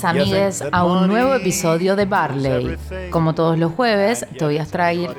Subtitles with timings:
[0.00, 2.76] Bienvenidos amigues a un nuevo episodio de Barley.
[3.10, 5.16] Como todos los jueves, Tobias Trailer.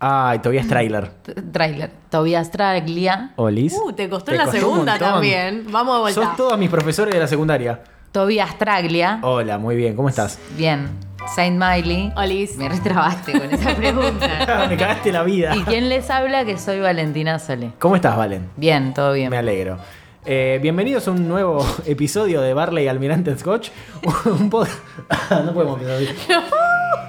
[0.00, 1.10] Ay, Tobias Trailer.
[1.52, 1.90] Trailer.
[2.10, 3.32] Tobias Traglia.
[3.36, 3.74] Olis.
[3.80, 5.12] Uh, te costó Te en la costó un segunda montón.
[5.12, 5.66] también.
[5.70, 6.22] Vamos de vuelta.
[6.24, 7.80] Sos todos mis profesores de la secundaria.
[8.10, 9.20] Tobias Traglia.
[9.22, 10.40] Hola, muy bien, ¿cómo estás?
[10.56, 10.88] Bien.
[11.36, 12.12] Saint Miley.
[12.16, 12.56] Olis.
[12.56, 14.66] Me retrabaste con esa pregunta.
[14.68, 15.54] Me cagaste la vida.
[15.54, 16.44] ¿Y quién les habla?
[16.44, 17.72] Que soy Valentina Sole.
[17.78, 18.48] ¿Cómo estás, Valen?
[18.56, 19.30] Bien, todo bien.
[19.30, 19.78] Me alegro.
[20.30, 23.70] Eh, bienvenidos a un nuevo episodio de Barley Almirante Scotch.
[24.26, 24.68] un pod-
[25.44, 25.80] no podemos.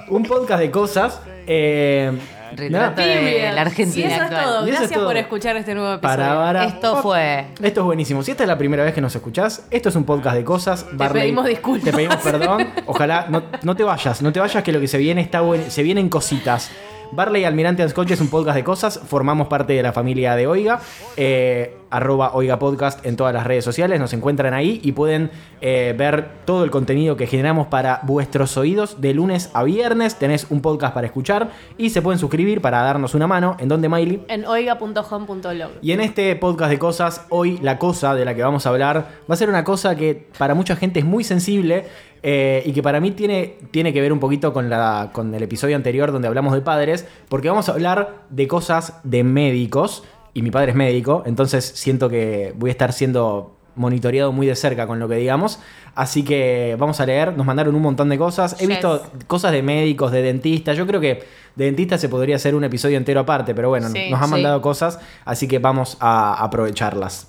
[0.08, 1.20] Un podcast de cosas.
[1.46, 2.12] eh,
[2.56, 4.40] Retrato de la Argentina Y eso actual.
[4.40, 4.60] es todo.
[4.60, 5.06] Es Gracias todo.
[5.06, 6.16] por escuchar este nuevo episodio.
[6.16, 7.46] para, para- Esto fue.
[7.62, 8.22] Esto es buenísimo.
[8.24, 10.84] Si esta es la primera vez que nos escuchás, esto es un podcast de cosas.
[10.98, 11.84] Te pedimos disculpas.
[11.84, 12.68] Te pedimos perdón.
[12.86, 15.70] Ojalá no, no te vayas, no te vayas que lo que se viene está buen-
[15.70, 16.70] se vienen cositas.
[17.12, 19.00] Barley Almirante and Scotch es un podcast de cosas.
[19.04, 20.80] Formamos parte de la familia de Oiga.
[21.16, 23.98] eh, arroba Oiga Podcast en todas las redes sociales.
[23.98, 25.28] Nos encuentran ahí y pueden
[25.60, 30.14] eh, ver todo el contenido que generamos para vuestros oídos de lunes a viernes.
[30.16, 33.56] Tenés un podcast para escuchar y se pueden suscribir para darnos una mano.
[33.58, 34.24] ¿En donde, Miley?
[34.28, 35.70] En oiga.home.log.
[35.82, 39.08] Y en este podcast de cosas, hoy la cosa de la que vamos a hablar
[39.28, 41.86] va a ser una cosa que para mucha gente es muy sensible
[42.22, 45.42] eh, y que para mí tiene, tiene que ver un poquito con, la, con el
[45.42, 50.04] episodio anterior donde hablamos de padres, porque vamos a hablar de cosas de médicos
[50.34, 54.56] y mi padre es médico, entonces siento que voy a estar siendo monitoreado muy de
[54.56, 55.58] cerca con lo que digamos.
[55.94, 58.54] Así que vamos a leer, nos mandaron un montón de cosas.
[58.54, 58.68] He Yes.
[58.68, 60.76] visto cosas de médicos, de dentistas.
[60.76, 61.22] Yo creo que
[61.56, 64.32] de dentistas se podría hacer un episodio entero aparte, pero bueno, Sí, nos han sí.
[64.32, 67.28] mandado cosas, así que vamos a aprovecharlas.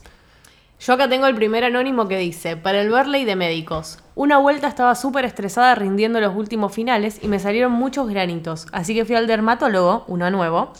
[0.82, 4.00] Yo acá tengo el primer anónimo que dice, para el Barley de médicos.
[4.16, 8.96] Una vuelta estaba súper estresada rindiendo los últimos finales y me salieron muchos granitos, así
[8.96, 10.74] que fui al dermatólogo, uno nuevo.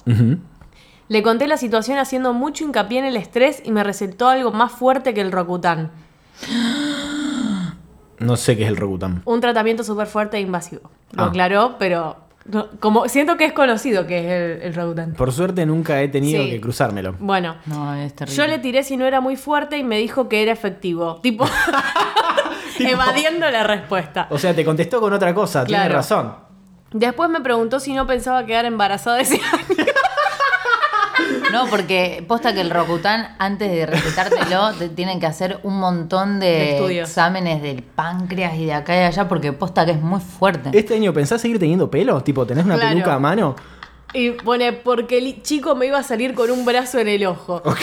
[1.08, 4.72] Le conté la situación haciendo mucho hincapié en el estrés y me recetó algo más
[4.72, 5.92] fuerte que el Rocutan.
[8.20, 9.24] No sé qué es el Rokutan.
[9.26, 10.92] Un tratamiento súper fuerte e invasivo.
[11.14, 11.28] Lo Ah.
[11.28, 14.20] aclaró, pero no- como siento que es conocido que
[14.62, 15.14] es el, el.
[15.14, 16.50] Por suerte nunca he tenido Sí.
[16.50, 17.16] que cruzármelo.
[17.20, 18.38] Bueno, No, es terrible.
[18.38, 21.20] yo le tiré si no era muy fuerte y me dijo que era efectivo.
[21.22, 21.46] Tipo,
[22.80, 24.28] evadiendo la respuesta.
[24.30, 26.36] O sea, te contestó con otra cosa, tiene razón.
[26.94, 29.91] Después me preguntó si no pensaba quedar embarazada ese año.
[31.52, 36.40] No, porque posta que el Rocutan, antes de recetártelo, te tienen que hacer un montón
[36.40, 40.20] de, exámenes del páncreas y de acá y de allá, porque posta que es muy
[40.20, 40.70] fuerte.
[40.74, 42.22] ¿Este año pensás seguir teniendo pelo?
[42.22, 42.92] Tipo, ¿tenés una Claro.
[42.94, 43.56] peluca a mano?
[44.14, 47.62] Y pone, porque el chico me iba a salir con un brazo en el ojo.
[47.66, 47.80] Ok.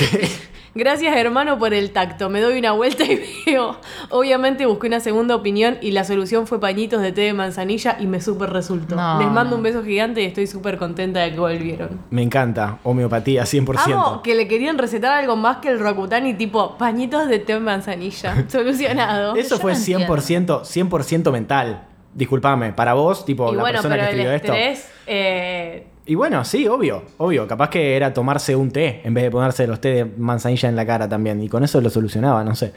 [0.79, 2.31] Gracias hermano por el tacto.
[2.31, 3.77] Me doy una vuelta y veo.
[4.11, 8.07] Obviamente busqué una segunda opinión y la solución fue pañitos de té de manzanilla y
[8.07, 8.95] me súper resultó.
[8.95, 12.01] No, Les mando un beso gigante y estoy súper contenta de que volvieron.
[12.11, 12.79] Me encanta.
[12.85, 13.93] Homeopatía, 100%.
[13.93, 17.55] Amo que le querían recetar algo más que el Rocutan y tipo pañitos de té
[17.55, 18.45] de manzanilla.
[18.49, 19.35] Solucionado.
[19.35, 20.15] Eso Yo fue no entiendo.
[20.15, 21.89] 100%, 100% mental.
[22.15, 24.85] Disculpame, para vos, tipo, y la bueno, persona pero que el escribió esto.
[25.09, 27.47] eh, Y bueno, sí, obvio, obvio.
[27.47, 30.75] Capaz que era tomarse un té en vez de ponerse los té de manzanilla en
[30.75, 31.43] la cara también.
[31.43, 32.73] Y con eso lo solucionaba, no sé.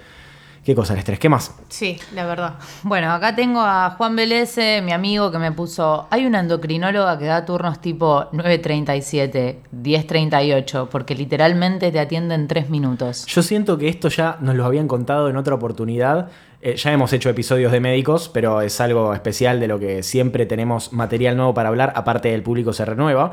[0.65, 1.17] ¿Qué cosa el estrés?
[1.17, 1.55] ¿Qué más?
[1.69, 2.55] sí, la verdad.
[2.83, 7.25] Bueno, acá tengo a Juan Vélez, mi amigo, que me puso, hay una endocrinóloga que
[7.25, 13.25] da turnos tipo 9.37, 10.38, porque literalmente te atiende en 3 minutos.
[13.27, 16.29] Yo siento que esto ya nos lo habían contado en otra oportunidad.
[16.61, 20.45] Eh, ya hemos hecho episodios de médicos, pero es algo especial de lo que siempre
[20.45, 23.31] tenemos material nuevo para hablar, aparte del público se renueva.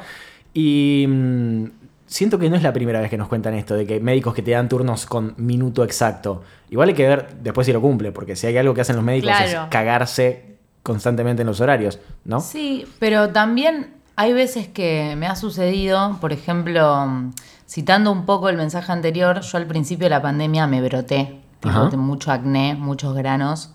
[0.55, 1.65] Y mm,
[2.07, 4.43] siento que no es la primera vez que nos cuentan esto, de que médicos que
[4.43, 6.43] te dan turnos con minuto exacto.
[6.71, 9.05] Igual hay que ver después si lo cumple, porque si hay algo que hacen los
[9.05, 12.41] médicos es cagarse constantemente en los horarios, ¿no?
[12.41, 17.33] Sí, pero también hay veces que me ha sucedido, por ejemplo, mm,
[17.69, 21.97] citando un poco el mensaje anterior, yo al principio de la pandemia me broté, tipo,
[21.97, 23.73] mucho acné, muchos granos,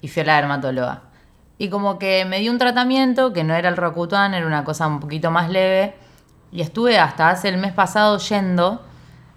[0.00, 1.02] y fui a la dermatóloga.
[1.58, 4.86] Y como que me dio un tratamiento que no era el Rocutan, era una cosa
[4.86, 5.94] un poquito más leve,
[6.50, 8.82] y estuve hasta hace el mes pasado yendo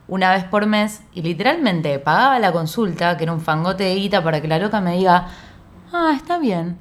[0.08, 4.24] una vez por mes y literalmente pagaba la consulta, que era un fangote de guita,
[4.24, 5.28] para que la loca me diga,
[5.94, 6.78] ah, está bien.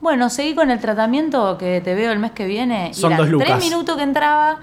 [0.00, 2.90] Bueno, seguí con el tratamiento que te veo el mes que viene.
[2.90, 3.48] Y Son eran dos lucas.
[3.48, 4.58] tres minutos que entraba,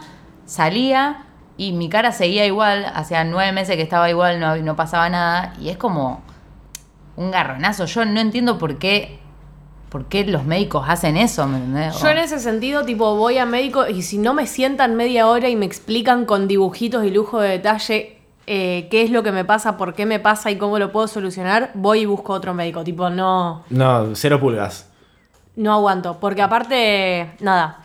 [0.46, 1.26] salía
[1.60, 2.86] y mi cara seguía igual.
[2.96, 5.54] Hacía nueve meses que estaba igual, no, no pasaba nada.
[5.60, 6.22] Y es como
[7.18, 7.86] un garronazo.
[7.86, 9.20] Yo no entiendo por qué
[9.90, 11.48] ¿por qué los médicos hacen eso?
[11.48, 11.92] ¿Me?
[11.92, 15.50] Yo en ese sentido, tipo, voy a médico y si no me sientan media hora
[15.50, 18.18] y me explican con dibujitos y lujo de detalle
[18.48, 21.08] eh, qué es lo que me pasa, por qué me pasa y cómo lo puedo
[21.08, 22.84] solucionar, voy y busco otro médico.
[22.84, 24.88] Tipo, no, No, cero pulgas.
[25.56, 26.20] no aguanto.
[26.20, 27.80] Porque aparte, nada,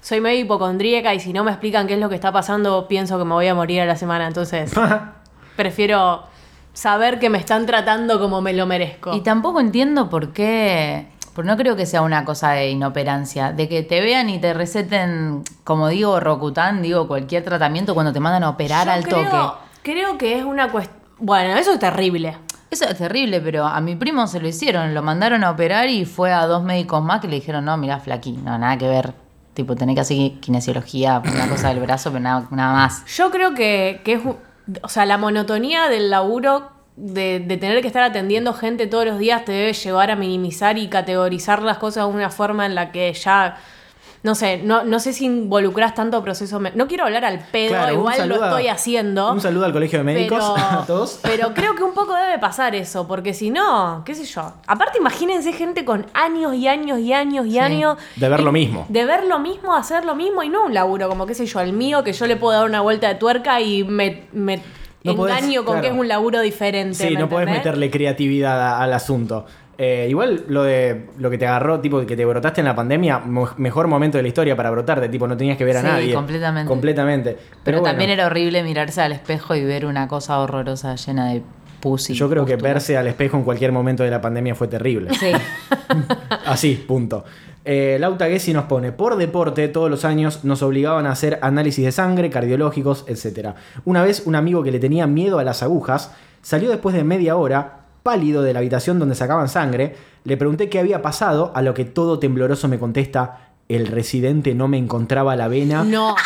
[0.00, 3.18] soy medio hipocondríaca y si no me explican qué es lo que está pasando, pienso
[3.18, 4.26] que me voy a morir a la semana.
[4.26, 4.72] Entonces,
[5.56, 6.24] prefiero
[6.72, 9.14] saber que me están tratando como me lo merezco.
[9.14, 13.68] Y tampoco entiendo por qué, porque no creo que sea una cosa de inoperancia, de
[13.68, 18.44] que te vean y te receten, como digo, Rocutan, digo, cualquier tratamiento cuando te mandan
[18.44, 19.58] a operar Yo al creo, toque.
[19.82, 20.98] Creo que es una cuestión...
[21.18, 22.36] Bueno, eso es terrible.
[22.70, 26.04] Eso es terrible, pero a mi primo se lo hicieron, lo mandaron a operar y
[26.04, 29.12] fue a dos médicos más que le dijeron, no, mirá, flaqui, no, nada que ver.
[29.54, 33.04] Tipo, tenés que hacer kinesiología, una cosa del brazo, pero nada, nada más.
[33.16, 34.20] Yo creo que, que es,
[34.82, 39.18] o sea, la monotonía del laburo de, de tener que estar atendiendo gente todos los
[39.18, 42.92] días te debe llevar a minimizar y categorizar las cosas de una forma en la
[42.92, 43.56] que ya,
[44.22, 46.60] no sé, no, no sé si involucras tanto proceso.
[46.60, 49.32] No quiero hablar al pedo, Claro, igual lo saludo estoy haciendo.
[49.32, 51.20] Un saludo al colegio de médicos, Pero, a todos.
[51.22, 54.52] pero creo que un poco debe pasar eso, porque si no, qué sé yo.
[54.66, 57.96] Aparte, imagínense gente con años y años y años y años.
[58.16, 58.86] De ver y- lo mismo.
[58.90, 61.60] De ver lo mismo, hacer lo mismo y no un laburo, como qué sé yo,
[61.60, 64.60] el mío, que yo le puedo dar una vuelta de tuerca y me, me
[65.02, 65.80] No podés- engaño con claro.
[65.80, 66.94] que es un laburo diferente.
[66.94, 67.64] Sí, ¿me no podés entendés?
[67.64, 69.46] meterle creatividad a- al asunto.
[69.82, 73.18] Eh, igual lo de lo que te agarró, tipo que te brotaste en la pandemia,
[73.20, 75.86] mo- mejor momento de la historia para brotarte, tipo no tenías que ver a Sí,
[75.86, 76.12] nadie.
[76.14, 76.68] completamente.
[76.68, 77.36] Completamente.
[77.64, 81.40] Pero, bueno, también era horrible mirarse al espejo y ver una cosa horrorosa llena de
[81.80, 84.68] pus y Yo creo que verse al espejo en cualquier momento de la pandemia fue
[84.68, 85.14] terrible.
[85.14, 85.32] Sí.
[86.46, 87.24] Así, punto.
[87.64, 91.84] Eh, Lauta Gessi nos pone, por deporte, todos los años nos obligaban a hacer análisis
[91.84, 93.50] de sangre, cardiológicos, etc.
[93.86, 96.12] Una vez un amigo que le tenía miedo a las agujas
[96.42, 99.96] salió después de media hora, pálido de la habitación donde sacaban sangre.
[100.24, 104.68] Le pregunté qué había pasado, a lo que todo tembloroso me contesta, el residente no
[104.68, 106.16] me encontraba la vena No.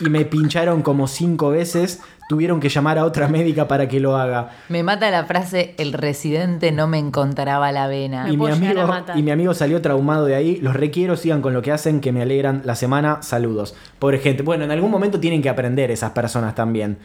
[0.00, 2.00] y me pincharon como cinco veces.
[2.30, 4.50] Tuvieron que llamar a otra médica para que lo haga.
[4.68, 8.30] Me mata la frase, el residente no me encontraba la vena.
[8.30, 10.54] Y mi, amigo, y mi amigo salió traumado de ahí.
[10.58, 13.20] Los requiero, sigan con lo que hacen, que me alegran la semana.
[13.22, 13.74] Saludos.
[13.98, 14.44] Pobre gente.
[14.44, 16.98] Bueno, en algún momento tienen que aprender esas personas también.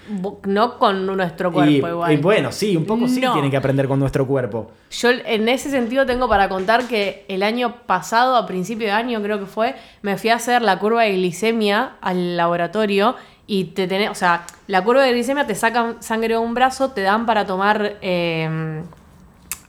[0.44, 2.14] No con nuestro cuerpo y, igual.
[2.14, 3.34] y bueno, sí, un poco sí No.
[3.34, 4.70] tienen que aprender con nuestro cuerpo.
[4.92, 9.24] Yo en ese sentido tengo para contar que el año pasado, a principio de año
[9.24, 9.74] creo que fue,
[10.04, 13.16] me fui a hacer la curva de glicemia al laboratorio
[13.48, 16.92] y te tenés, o sea, la curva de glicemia te sacan sangre de un brazo,
[16.92, 18.82] te dan para tomar eh,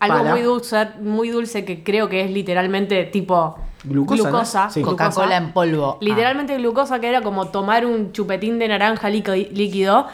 [0.01, 4.45] algo muy dulce, muy dulce que creo que es literalmente tipo Glucosa, ¿no?
[4.71, 4.81] Sí.
[4.83, 5.11] glucosa.
[5.11, 5.99] Coca-Cola en polvo.
[6.01, 10.07] Literalmente glucosa, que era como tomar un chupetín de naranja líqui- líquido,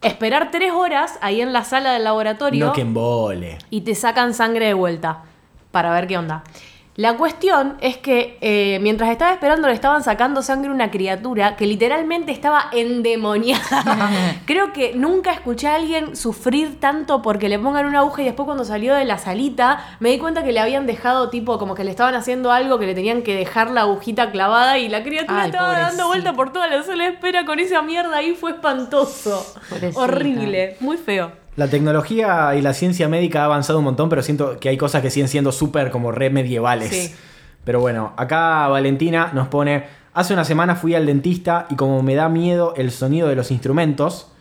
[0.00, 3.58] esperar tres horas ahí en la sala del laboratorio No que embole.
[3.70, 5.22] y te sacan sangre de vuelta
[5.72, 6.42] para ver qué onda.
[7.02, 11.56] La cuestión es que eh, mientras estaba esperando le estaban sacando sangre a una criatura
[11.56, 14.12] que literalmente estaba endemoniada.
[14.46, 18.44] Creo que nunca escuché a alguien sufrir tanto porque le pongan una aguja y después
[18.44, 21.82] cuando salió de la salita me di cuenta que le habían dejado tipo como que
[21.82, 25.42] le estaban haciendo algo que le tenían que dejar la agujita clavada y la criatura
[25.42, 28.52] Ay, estaba dando vuelta por toda la sala de espera con esa mierda ahí fue
[28.52, 29.44] espantoso.
[29.68, 30.00] Pobrecita.
[30.00, 31.41] Horrible, muy feo.
[31.56, 35.02] La tecnología y la ciencia médica ha avanzado un montón, pero siento que hay cosas
[35.02, 36.88] que siguen siendo súper como re medievales.
[36.88, 37.14] Sí.
[37.64, 42.14] Pero bueno, acá Valentina nos pone, hace una semana fui al dentista y como me
[42.14, 44.32] da miedo el sonido de los instrumentos,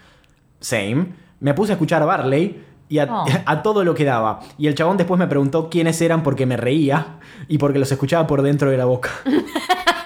[0.59, 1.07] same,
[1.39, 3.25] me puse a escuchar Barley y a, Oh.
[3.45, 4.39] a todo lo que daba.
[4.57, 8.25] Y el chabón después me preguntó quiénes eran porque me reía y porque los escuchaba
[8.25, 9.09] por dentro de la boca.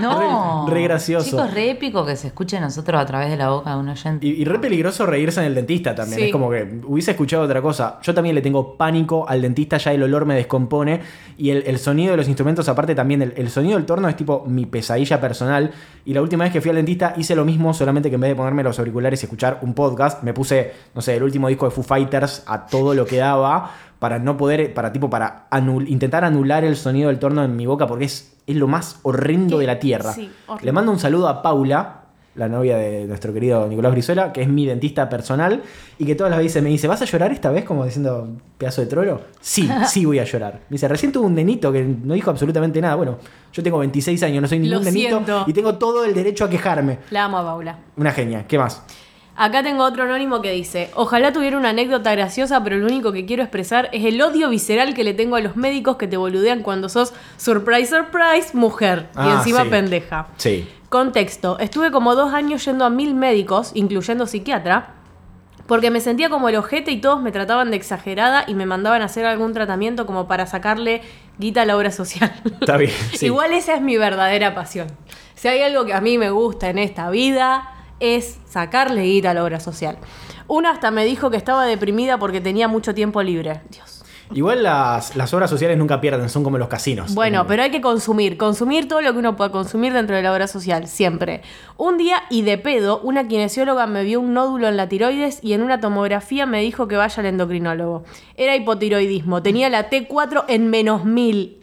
[0.00, 0.66] No.
[0.68, 1.24] Re- re gracioso.
[1.30, 3.88] Chicos, re épico que se escuche a nosotros a través de la boca de un
[3.88, 4.26] oyente.
[4.26, 6.18] Y, y re peligroso reírse en el dentista también.
[6.20, 6.26] Sí.
[6.26, 7.98] Es como que hubiese escuchado otra cosa.
[8.02, 11.00] Yo también le tengo pánico al dentista, ya el olor me descompone.
[11.36, 14.16] Y el, el sonido de los instrumentos, aparte también, el, el sonido del torno es
[14.16, 15.70] tipo mi pesadilla personal.
[16.04, 18.30] Y la última vez que fui al dentista hice lo mismo, solamente que en vez
[18.30, 21.66] de ponerme los auriculares y escuchar un podcast, me puse, no sé, el último disco
[21.66, 23.70] de Foo Fighters a todo lo que daba.
[24.00, 27.66] Para no poder, para tipo, para anul- intentar anular el sonido del torno en mi
[27.66, 29.60] boca, porque es, es lo más horrendo ¿Qué?
[29.60, 30.12] de la tierra.
[30.12, 30.28] Sí.
[30.62, 31.96] Le mando un saludo a Paula,
[32.36, 35.62] la novia de nuestro querido Nicolás Brizuela, que es mi dentista personal
[35.98, 37.64] y que todas las veces me dice, ¿vas a llorar esta vez?
[37.64, 39.20] Como diciendo, pedazo de trolo.
[39.40, 40.54] Sí, sí voy a llorar.
[40.70, 42.94] Me dice, recién tuve un nenito que no dijo absolutamente nada.
[42.94, 43.18] Bueno,
[43.52, 45.44] yo tengo 26 años, no soy ningún Lo nenito siento.
[45.46, 47.00] y tengo todo el derecho a quejarme.
[47.10, 47.78] La amo a Paula.
[47.96, 48.46] Una genia.
[48.46, 48.82] ¿Qué más?
[49.42, 53.24] Acá tengo otro anónimo que dice, ojalá tuviera una anécdota graciosa, pero lo único que
[53.24, 56.60] quiero expresar es el odio visceral que le tengo a los médicos que te boludean
[56.62, 59.08] cuando sos surprise, surprise, mujer.
[59.14, 59.70] y Ah, encima sí.
[59.70, 60.26] pendeja.
[60.36, 60.68] Sí.
[60.90, 64.94] Contexto, estuve como dos años yendo a mil médicos, incluyendo psiquiatra,
[65.66, 69.02] Porque me sentía como el ojete y todos me trataban de exagerada y me mandaban
[69.02, 71.00] a hacer algún tratamiento como para sacarle
[71.38, 72.30] guita a la obra social.
[72.60, 72.90] Está bien.
[73.14, 73.26] sí.
[73.32, 74.88] Igual esa es mi verdadera pasión.
[75.36, 77.70] Si hay algo que a mí me gusta en esta vida
[78.00, 79.98] es sacarle guita a la obra social.
[80.48, 83.60] Una hasta me dijo que estaba deprimida porque tenía mucho tiempo libre.
[83.70, 84.02] Dios.
[84.32, 87.14] Igual las, las obras sociales nunca pierden, son como los casinos.
[87.16, 90.22] Bueno, Eh, pero hay que consumir, consumir todo lo que uno pueda consumir dentro de
[90.22, 91.42] la obra social, siempre.
[91.76, 95.52] Un día y de pedo, una kinesióloga me vio un nódulo en la tiroides y
[95.52, 98.04] en una tomografía me dijo que vaya al endocrinólogo.
[98.36, 101.59] Era hipotiroidismo, tenía la T4 en menos mil.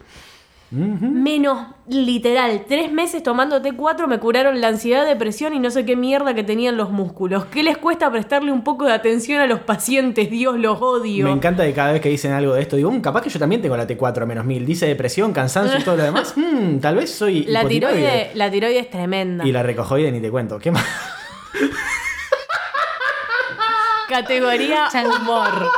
[0.70, 5.96] Menos literal, tres meses tomando T4 me curaron la ansiedad, depresión y no sé qué
[5.96, 7.46] mierda que tenían los músculos.
[7.46, 10.30] ¿Qué les cuesta prestarle un poco de atención a los pacientes?
[10.30, 11.24] Dios los odio.
[11.24, 13.38] Me encanta que cada vez que dicen algo de esto, digo, "Mm, capaz que yo
[13.38, 14.66] también tengo la T4 menos mil.
[14.66, 16.34] Dice depresión, cansancio y todo lo demás.
[16.58, 19.46] Mm, tal vez soy La tiroide, la tiroide es tremenda.
[19.46, 20.58] Y la recojoide ni te cuento.
[20.58, 20.84] ¿Qué más?
[24.08, 24.88] Categoría
[25.20, 25.70] humor.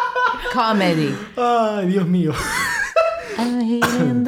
[0.52, 1.14] Comedy.
[1.36, 2.32] Ay, Dios mío.
[3.38, 4.22] I'm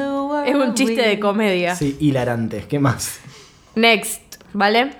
[0.45, 1.75] Es un chiste de comedia.
[1.75, 2.65] Sí, hilarante.
[2.67, 3.19] ¿Qué más?
[3.75, 4.21] Next,
[4.53, 4.91] ¿vale?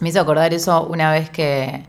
[0.00, 1.84] Me hizo acordar eso una vez que,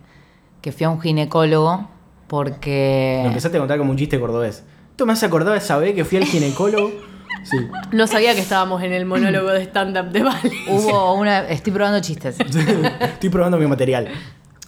[0.62, 1.90] que fui a un ginecólogo
[2.28, 3.20] porque...
[3.24, 4.64] Me empezaste a contar como un chiste cordobés.
[4.96, 6.92] ¿Tú me has acordado esa vez que fui al ginecólogo?
[7.44, 7.58] Sí.
[7.94, 10.52] No sabía que estábamos en el monólogo de stand-up de Vale.
[10.68, 11.48] Hubo una...
[11.48, 12.36] Estoy probando chistes.
[13.00, 14.10] Estoy probando mi material.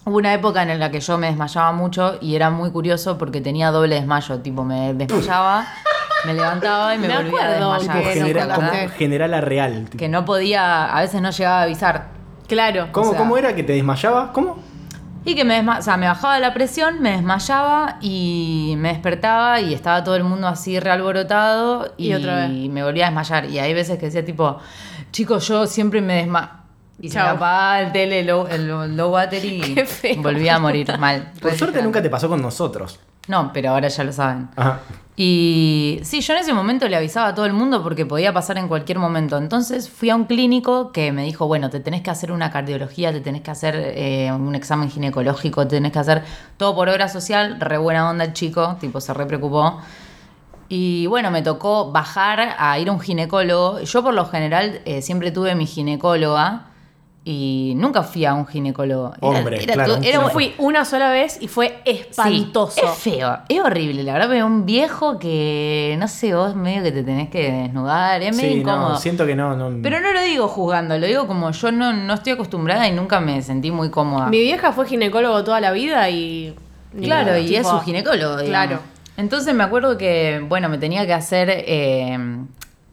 [0.05, 3.41] Hubo una época en la que yo me desmayaba mucho y era muy curioso porque
[3.41, 4.39] tenía doble desmayo.
[4.39, 5.67] Tipo, me desmayaba,
[6.25, 7.97] me levantaba y me, Me volvía a acuerdo un desmayar.
[7.97, 8.91] poco, ¿no te General, como acordás?
[8.93, 9.85] general a real.
[9.85, 9.97] tipo.
[9.97, 12.07] Que no podía, a veces no llegaba a avisar.
[12.47, 12.87] Claro.
[12.91, 14.31] ¿Cómo, o sea- ¿Cómo era que te desmayaba?
[14.33, 14.59] ¿Cómo?
[15.25, 19.59] Y que me, desma o sea, me bajaba la presión, me desmayaba y me despertaba
[19.61, 22.49] y estaba todo el mundo así realborotado y, Y otra vez.
[22.69, 23.45] me volvía a desmayar.
[23.45, 24.57] Y hay veces que decía tipo,
[25.11, 26.47] chicos, yo siempre me desmayo.
[27.01, 31.31] Y se apagaba el tele, el low, el low battery y volvía a morir mal.
[31.41, 32.99] Por suerte nunca te pasó con nosotros.
[33.29, 34.49] No, pero ahora ya lo saben.
[34.55, 34.79] Ajá.
[35.15, 38.57] Y sí, yo en ese momento le avisaba a todo el mundo porque podía pasar
[38.57, 39.37] en cualquier momento.
[39.37, 43.11] Entonces fui a un clínico que me dijo, bueno, te tenés que hacer una cardiología,
[43.11, 46.23] te tenés que hacer eh, un examen ginecológico, te tenés que hacer
[46.57, 47.59] todo por obra social.
[47.59, 49.79] Re buena onda el chico, tipo, se re preocupó.
[50.69, 53.81] Y bueno, me tocó bajar a ir a un ginecólogo.
[53.81, 56.68] Yo por lo general eh, siempre tuve mi ginecóloga
[57.25, 59.13] y nunca fui a un ginecólogo.
[59.19, 60.29] Hombre, claro, todo- un era Yo ginecólogo.
[60.33, 62.71] fui una sola vez y fue espantoso.
[62.75, 64.03] Sí, es feo, es horrible.
[64.03, 68.21] La verdad, veo un viejo que, no sé, vos medio que te tenés que desnudar,
[68.23, 68.89] es medio Sí, incómodo.
[68.89, 69.55] no, siento que no.
[69.55, 72.91] no Pero no lo digo juzgando, lo digo como yo no, no estoy acostumbrada y
[72.93, 74.27] nunca me sentí muy cómoda.
[74.27, 76.55] Mi vieja fue ginecólogo toda la vida y.
[77.01, 78.37] Claro, y tipo, es su ginecólogo.
[78.37, 78.47] digamos.
[78.47, 78.79] Claro.
[79.17, 82.17] Entonces me acuerdo que, bueno, me tenía que hacer, eh,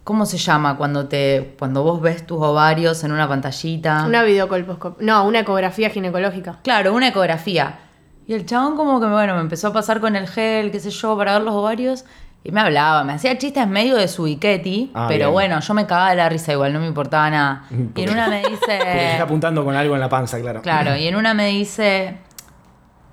[0.07, 0.77] ¿cómo se llama?
[0.77, 4.05] Cuando te, cuando vos ves tus ovarios en una pantallita.
[4.07, 5.05] Una videocolposcopia.
[5.05, 6.61] No, una ecografía ginecológica.
[6.63, 7.81] Claro, una ecografía.
[8.29, 10.91] Y el chabón como que, bueno, me empezó a pasar con el gel, qué sé
[10.91, 12.05] yo, para ver los ovarios.
[12.45, 15.33] Y me hablaba, me hacía chistes medio de su Iketi, Ah, pero bien.
[15.33, 17.65] bueno, yo me cagaba de la risa igual, no me importaba nada.
[17.71, 19.23] Y Porque- en una me Porque te está dice...
[19.23, 20.63] apuntando con algo en la panza, claro.
[20.63, 22.19] Claro, y en una me dice...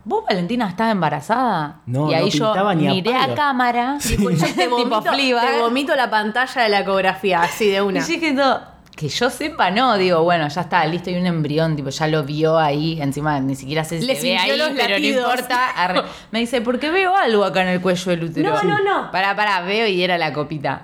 [0.05, 1.77] ¿Vos, Valentina, estás embarazada?
[1.86, 4.29] No, y ahí no yo pintaba ni a miré a cámara, Te tipo
[4.69, 8.00] vomito, Fleabag, te vomito la pantalla de la ecografía, así de Y una.
[8.01, 8.62] yo dije todo,
[8.95, 12.24] que yo sepa, no, digo, bueno, ya está, listo, hay un embrión, tipo, ya lo
[12.24, 15.24] vio ahí, encima ni siquiera sé si Le se ve ahí, los pero latidos.
[15.25, 15.69] no importa.
[15.69, 16.01] Arre.
[16.31, 18.53] Me dice, porque veo algo acá en el cuello del útero.
[18.53, 19.12] No, no, no.
[19.12, 20.81] Pará, pará, veo y era la copita.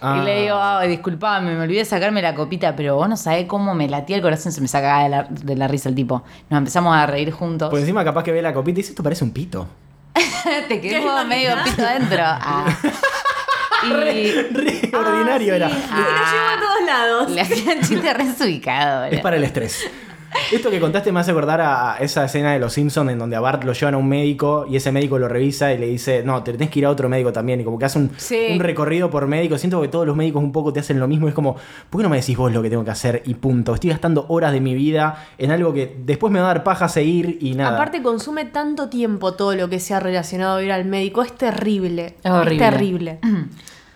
[0.00, 0.18] Ah.
[0.20, 3.46] Y le digo, ay, disculpame, me olvidé de sacarme la copita, pero vos no sabés
[3.46, 6.22] cómo me latía el corazón, se me sacaba de la, de la risa el tipo.
[6.50, 7.70] Nos empezamos a reír juntos.
[7.70, 9.66] Por encima capaz que ve la copita y dice, esto parece un pito.
[10.68, 12.18] Te quedó medio pito adentro.
[12.22, 12.66] Ah.
[13.84, 15.68] Y Re ordinario era.
[15.68, 17.30] Y lo llevo a todos lados.
[17.30, 19.88] le hacían chiste re desubicado, Es para el estrés.
[20.52, 23.40] Esto que contaste me hace acordar a esa escena de Los Simpsons en donde a
[23.40, 26.42] Bart lo llevan a un médico y ese médico lo revisa y le dice, no,
[26.42, 27.60] te tenés que ir a otro médico también.
[27.60, 28.46] Y como que hace un, Sí.
[28.52, 29.58] un recorrido por médico.
[29.58, 31.26] Siento que todos los médicos un poco te hacen lo mismo.
[31.28, 31.56] Es como,
[31.90, 33.22] ¿por qué no me decís vos lo que tengo que hacer?
[33.26, 33.74] Y punto.
[33.74, 36.88] Estoy gastando horas de mi vida en algo que después me va a dar paja
[36.88, 37.74] seguir y nada.
[37.74, 42.16] Aparte consume tanto tiempo todo lo que sea relacionado a ir al médico, es terrible.
[42.22, 42.58] Es horrible.
[42.70, 43.18] terrible.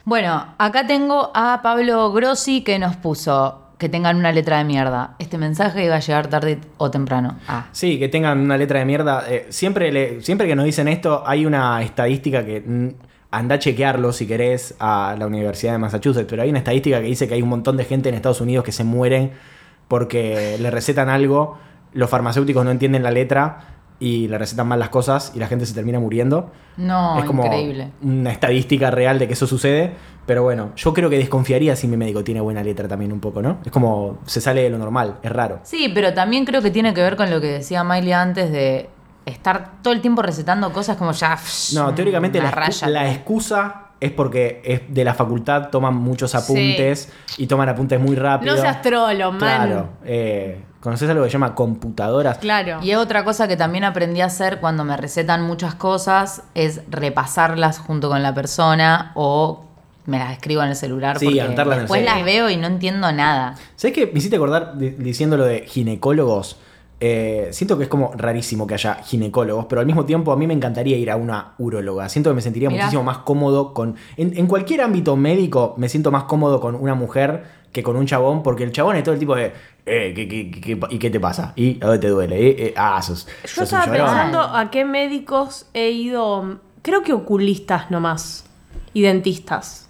[0.03, 5.17] Bueno, acá tengo a Pablo Grossi que nos puso que tengan una letra de mierda.
[5.19, 7.39] Este mensaje iba a llegar tarde o temprano.
[7.49, 7.67] Ah.
[7.73, 9.25] Sí, que tengan una letra de mierda.
[9.27, 12.63] Eh, siempre, siempre que nos dicen esto, hay una estadística que
[13.31, 17.07] anda a chequearlo si querés a la Universidad de Massachusetts, pero hay una estadística que
[17.07, 19.33] dice que hay un montón de gente en Estados Unidos que se mueren
[19.89, 21.59] porque le recetan algo,
[21.95, 25.67] los farmacéuticos no entienden la letra y le recetan mal las cosas y la gente
[25.67, 26.51] se termina muriendo.
[26.79, 27.93] No, es como increíble.
[28.03, 29.93] una estadística real de que eso sucede,
[30.27, 33.43] pero bueno, yo creo que desconfiaría si mi médico tiene buena letra también un poco,
[33.43, 33.59] ¿no?
[33.65, 35.61] Es como se sale de lo normal, es raro.
[35.63, 38.89] Sí, pero también creo que tiene que ver con lo que decía Miley antes de
[39.27, 41.39] estar todo el tiempo recetando cosas como ya.
[41.75, 42.89] No, teóricamente raya.
[42.89, 48.17] la excusa es porque es de la facultad toman muchos apuntes y toman apuntes muy
[48.17, 48.57] rápido.
[48.57, 49.39] No seas trolo, man.
[49.39, 49.89] Claro.
[50.05, 52.39] Eh, ¿Conoces algo que se llama computadoras?
[52.39, 52.79] Claro.
[52.83, 57.79] Y otra cosa que también aprendí a hacer cuando me recetan muchas cosas es repasarlas
[57.79, 59.65] junto con la persona o
[60.07, 62.17] me las escribo en el celular Sí, porque anotarlas en el después celular.
[62.17, 63.55] las veo y no entiendo nada.
[63.77, 64.07] ¿Sabes qué?
[64.07, 66.57] Me hiciste acordar di- diciendo lo de ginecólogos.
[67.03, 70.47] Eh, siento que es como rarísimo que haya ginecólogos, pero al mismo tiempo a mí
[70.47, 72.09] me encantaría ir a una uróloga.
[72.09, 72.85] Siento que me sentiría Mirá.
[72.85, 73.97] muchísimo más cómodo con.
[74.17, 78.05] En, en cualquier ámbito médico me siento más cómodo con una mujer que con un
[78.07, 79.53] chabón, porque el chabón es todo el tipo de.
[79.93, 81.53] Eh, ¿qué, qué- qué- qué- ¿Y qué te pasa?
[81.57, 82.37] ¿Y a dónde te duele?
[82.49, 83.27] Eh, eh, ah, sos.
[83.45, 84.07] Yo un estaba llorón.
[84.07, 86.61] pensando a qué médicos he ido.
[86.83, 88.45] Creo que oculistas nomás.
[88.95, 89.89] Y dentistas.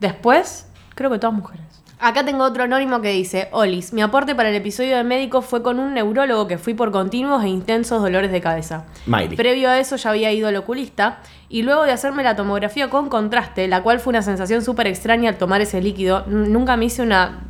[0.00, 1.62] Después, creo que todas mujeres.
[2.00, 5.62] Acá tengo otro anónimo que dice: Olis, mi aporte para el episodio de médico fue
[5.62, 8.84] con un neurólogo que fui por continuos e intensos dolores de cabeza.
[9.06, 9.36] Miley.
[9.36, 13.08] Previo a eso ya había ido al oculista y luego de hacerme la tomografía con
[13.08, 17.02] contraste, la cual fue una sensación súper extraña al tomar ese líquido, nunca me hice
[17.02, 17.44] una...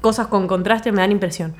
[0.00, 1.54] Cosas con contraste me dan impresión.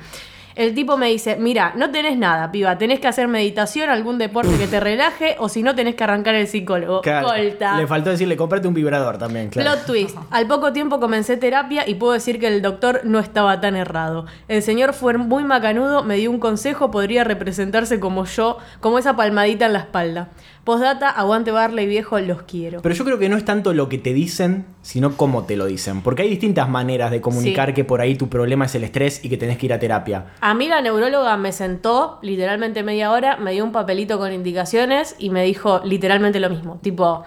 [0.55, 4.57] El tipo me dice, mira, no tenés nada, piba, tenés que hacer meditación, algún deporte
[4.57, 7.01] que te relaje o si no tenés que arrancar el psicólogo.
[7.01, 7.77] Claro, Colta.
[7.77, 9.71] Le faltó decirle, comprate un vibrador también, claro.
[9.71, 10.17] Plot twist.
[10.29, 14.25] Al poco tiempo comencé terapia y puedo decir que el doctor no estaba tan errado.
[14.47, 19.15] El señor fue muy macanudo, me dio un consejo, podría representarse como yo, como esa
[19.15, 20.29] palmadita en la espalda.
[20.63, 22.81] Postdata, aguante Barley viejo, los quiero.
[22.83, 25.65] Pero yo creo que no es tanto lo que te dicen, sino cómo te lo
[25.65, 26.01] dicen.
[26.01, 27.73] Porque hay distintas maneras de comunicar Sí.
[27.73, 30.25] que por ahí tu problema es el estrés y que tenés que ir a terapia.
[30.39, 35.15] A mí la neuróloga me sentó literalmente media hora, me dio un papelito con indicaciones
[35.17, 36.79] y me dijo literalmente lo mismo.
[36.83, 37.23] Tipo,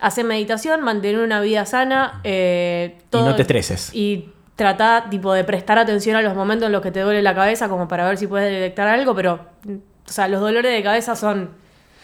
[0.00, 3.94] hacer meditación, mantener una vida sana, eh, todo- no te estreses.
[3.94, 7.34] Y trata tipo de prestar atención a los momentos en los que te duele la
[7.36, 9.34] cabeza como para ver si puedes detectar algo, pero
[9.64, 11.61] o sea, los dolores de cabeza son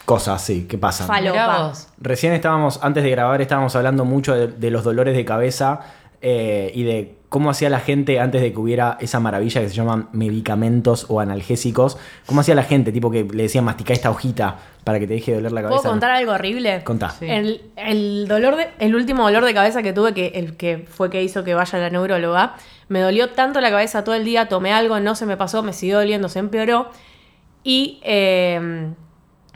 [0.08, 1.06] Cosas, sí, que pasan.
[1.06, 1.74] Falopa.
[1.98, 5.80] Recién estábamos, antes de grabar, estábamos hablando mucho de, de los dolores de cabeza
[6.22, 9.74] eh, y de cómo hacía la gente antes de que hubiera esa maravilla que se
[9.74, 11.98] llaman medicamentos o analgésicos.
[12.24, 12.90] ¿Cómo hacía la gente?
[12.90, 15.82] Tipo que le decían masticar esta hojita para que te deje de doler la cabeza.
[15.82, 16.82] ¿Puedo contar algo horrible?
[16.84, 17.10] Contá.
[17.10, 17.26] Sí.
[17.28, 21.10] El, el dolor de, el último dolor de cabeza que tuve, que el que fue
[21.10, 22.54] que hizo que vaya a la neuróloga,
[22.88, 25.74] me dolió tanto la cabeza todo el día, tomé algo, no se me pasó, me
[25.74, 26.92] siguió doliendo, se empeoró.
[27.62, 28.88] Y eh,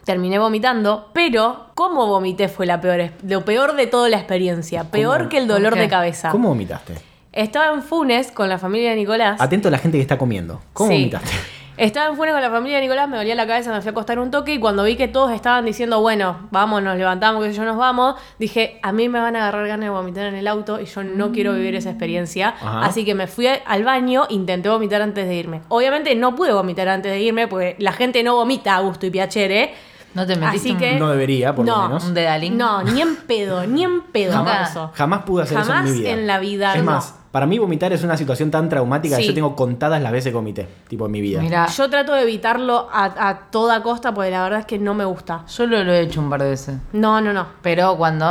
[0.04, 4.84] terminé vomitando, pero cómo vomité fue la peor, es- lo peor de toda la experiencia,
[4.84, 5.28] peor ¿Cómo?
[5.30, 6.30] que el dolor de cabeza.
[6.30, 6.94] ¿Cómo vomitaste?
[7.32, 9.40] Estaba en Funes con la familia de Nicolás.
[9.40, 10.60] Atento a la gente que está comiendo.
[10.74, 10.96] ¿Cómo Sí.
[10.96, 11.30] vomitaste?
[11.78, 13.92] Estaba en Funes con la familia de Nicolás, me dolía la cabeza, me fui a
[13.92, 17.52] acostar un toque y cuando vi que todos estaban diciendo, bueno, vamos, nos levantamos, que
[17.54, 20.46] yo nos vamos, dije, a mí me van a agarrar ganas de vomitar en el
[20.48, 22.50] auto y yo no quiero vivir esa experiencia.
[22.60, 22.82] Ajá.
[22.84, 25.62] Así que me fui al baño, intenté vomitar antes de irme.
[25.68, 29.10] Obviamente no pude vomitar antes de irme porque la gente no vomita a gusto y
[29.10, 29.72] piacere.
[30.14, 30.98] ¿No te metiste Así un- que...
[30.98, 32.04] No debería, por lo no, menos.
[32.04, 32.58] un dedalín?
[32.58, 34.90] No, ni en pedo, ni en pedo eso.
[34.94, 36.10] Jamás pude hacer Jamás eso en mi vida.
[36.10, 36.90] en la vida, Es no.
[36.90, 40.30] más, para mí vomitar es una situación tan traumática que yo tengo contadas las veces
[40.32, 41.40] que vomité, tipo en mi vida.
[41.40, 44.92] Mira, Yo trato de evitarlo a, a toda costa porque la verdad es que no
[44.94, 45.44] me gusta.
[45.48, 46.76] yo lo, lo he hecho un par de veces.
[46.92, 47.46] No, no, no.
[47.62, 48.26] Pero cuando.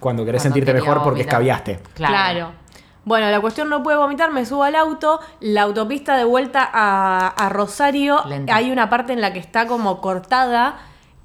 [0.00, 1.32] Cuando querés cuando sentirte mejor porque vomitar.
[1.40, 1.80] escabiaste.
[1.94, 2.52] Claro.
[3.04, 7.28] Bueno, la cuestión no puede vomitar, me subo al auto, la autopista de vuelta a,
[7.28, 8.54] a Rosario, Lenta.
[8.54, 10.76] hay una parte en la que está como cortada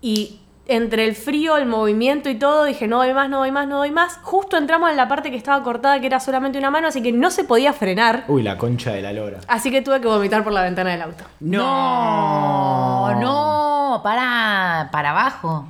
[0.06, 3.68] y entre el frío, el movimiento y todo, dije no doy más, no doy más,
[3.68, 4.20] no doy más.
[4.24, 7.12] Justo entramos en la parte que estaba cortada, que era solamente una mano, así que
[7.12, 8.24] no se podía frenar.
[8.28, 9.40] Uy, la concha de la lora.
[9.48, 11.24] Así que tuve que vomitar por la ventana del auto.
[11.40, 15.68] No, no, para, para abajo.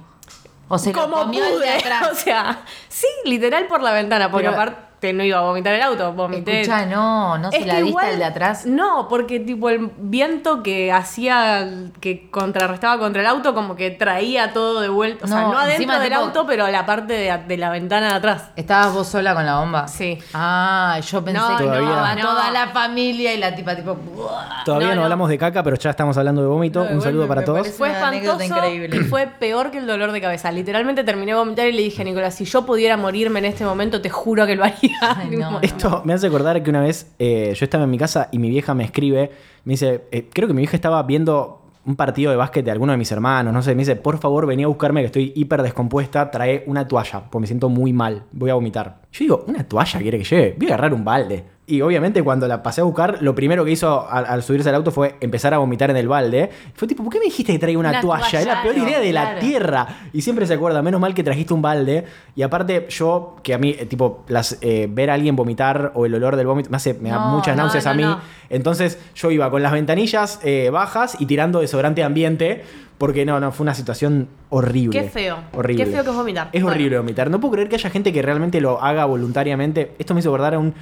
[0.67, 1.69] O se lo Como comió el de pude.
[1.78, 2.10] atrás.
[2.12, 4.58] O sea, sí, literal por la ventana, porque Pero-
[5.06, 6.62] aparte no iba a vomitar el auto, vomité.
[6.62, 8.65] Escucha, no, no se Es la que diste igual- al de atrás.
[8.65, 11.68] No, porque tipo el viento que hacía,
[12.00, 15.26] que contrarrestaba contra el auto, como que traía todo de vuelta.
[15.26, 18.10] O sea, No, adentro encima, del tipo- auto, pero la parte de, de la ventana
[18.10, 18.50] de atrás.
[18.56, 19.88] ¿Estabas vos sola con la bomba?
[19.88, 20.18] Sí.
[20.34, 23.96] Ah, yo pensé No, que no, toda la familia y la tipa tipo...
[23.96, 24.63] "Buah".
[24.65, 25.04] Todavía no, No, no.
[25.06, 26.84] hablamos de caca, pero ya estamos hablando de vómito.
[26.84, 27.68] No, Un saludo me- para me todos.
[27.70, 28.98] Fue espantoso increíble.
[28.98, 30.52] y fue peor que el dolor de cabeza.
[30.52, 33.65] Literalmente terminé de vomitar y le dije a Nicolás, si yo pudiera morirme en este
[33.65, 34.95] momento, te juro que lo haría.
[35.02, 35.60] Ay, Tipo, no.
[35.62, 38.50] Esto me hace acordar que una vez eh, yo estaba en mi casa y mi
[38.50, 39.32] vieja me escribe,
[39.64, 42.92] me dice, eh, creo que mi vieja estaba viendo un partido de básquet de alguno
[42.94, 45.62] de mis hermanos, no sé, me dice, por favor, vení a buscarme que estoy hiper
[45.62, 49.02] descompuesta, trae una toalla, porque me siento muy mal, voy a vomitar.
[49.12, 50.56] Yo digo, ¿una toalla quiere que lleve?
[50.58, 51.44] Voy a agarrar un balde.
[51.67, 54.75] Y obviamente cuando la pasé a buscar, lo primero que hizo al, al subirse al
[54.75, 56.51] auto fue empezar a vomitar en el balde.
[56.75, 58.21] Fue tipo, ¿por qué me dijiste que traiga una, Una toalla?
[58.30, 59.88] toalla, Es la peor idea de la tierra.
[60.13, 62.06] Y siempre se acuerda, menos mal que trajiste un balde.
[62.36, 66.06] Y aparte, yo, que a mí, eh, tipo, las, eh, ver a alguien vomitar o
[66.06, 68.06] el olor del vómito me hace, me da muchas náuseas no, a mí.
[68.49, 72.63] Entonces yo iba con las ventanillas eh, bajas y tirando desodorante ambiente.
[72.97, 75.01] Porque no, no, fue una situación horrible.
[75.01, 75.38] Qué feo.
[75.51, 75.84] Horrible.
[75.84, 76.47] Qué feo que es vomitar.
[76.54, 76.75] Es Bueno.
[76.78, 77.30] horrible vomitar.
[77.30, 79.91] No puedo creer que haya gente que realmente lo haga voluntariamente.
[79.99, 80.73] Esto me hizo acordar a un,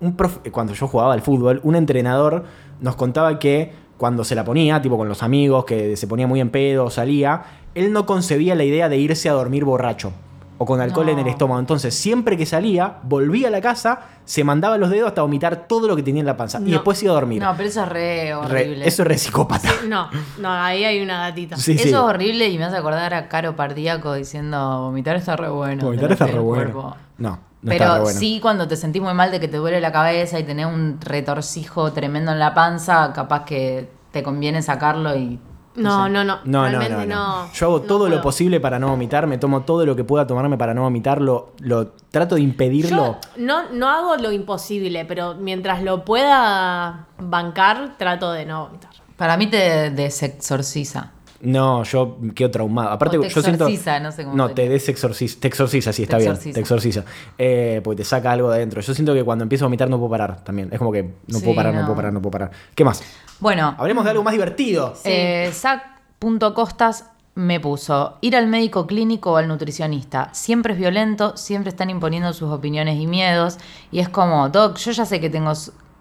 [0.00, 2.44] un profe- cuando yo jugaba al fútbol, un entrenador
[2.80, 6.40] nos contaba que cuando se la ponía, tipo con los amigos, que se ponía muy
[6.40, 7.42] en pedo, salía,
[7.74, 10.12] él no concebía la idea de irse a dormir borracho
[10.58, 11.12] o con alcohol No.
[11.12, 11.60] en el estómago.
[11.60, 15.86] Entonces, siempre que salía, volvía a la casa, se mandaba los dedos hasta vomitar todo
[15.86, 17.42] lo que tenía en la panza y después iba a dormir.
[17.42, 18.86] No, pero eso es re Re- horrible.
[18.88, 19.68] eso es re psicópata.
[19.88, 21.56] No, no, ahí hay una datita.
[21.58, 21.88] Sí, Eso sí.
[21.90, 25.84] es horrible y me hace acordar a Caro Pardíaco diciendo vomitar está re bueno.
[25.84, 26.72] Vomitar está re bueno.
[26.72, 26.96] cuerpo".
[27.18, 28.18] No, no Pero bueno.
[28.18, 31.00] sí, cuando te sentís muy mal de que te duele la cabeza y tenés un
[31.00, 35.40] retorcijo tremendo en la panza, capaz que te conviene sacarlo y.
[35.74, 36.38] No, no, no.
[36.44, 37.52] No, no, realmente no, no.
[37.52, 40.28] Yo hago no todo lo posible para no vomitar, me tomo todo lo que pueda
[40.28, 43.18] tomarme para no vomitar, lo, lo trato de impedirlo.
[43.36, 48.92] Yo no, no hago lo imposible, pero mientras lo pueda bancar, trato de no vomitar.
[49.16, 51.12] Para mí te desexorciza.
[51.40, 52.90] No, yo quedo traumado.
[52.90, 53.68] Aparte, O te yo siento.
[54.02, 55.38] no sé cómo No, te desexorciza.
[55.40, 56.32] Te exorciza, sí, está Te bien.
[56.32, 56.54] exorciza.
[56.54, 57.04] Te exorciza.
[57.38, 58.80] Eh, porque te saca algo de adentro.
[58.80, 60.70] Yo siento que cuando empiezo a vomitar no puedo parar también.
[60.72, 61.80] Es como que no Sí, puedo parar, no.
[61.80, 61.86] no.
[61.86, 62.50] puedo parar, no puedo parar.
[62.74, 63.02] ¿Qué más?
[63.40, 64.94] Bueno, Hablemos de algo más divertido.
[65.04, 70.30] eh, Zac.costas me puso ir al médico clínico o al nutricionista.
[70.32, 73.58] Siempre es violento, siempre están imponiendo sus opiniones y miedos.
[73.92, 75.52] Y es como, Doc, yo ya sé que tengo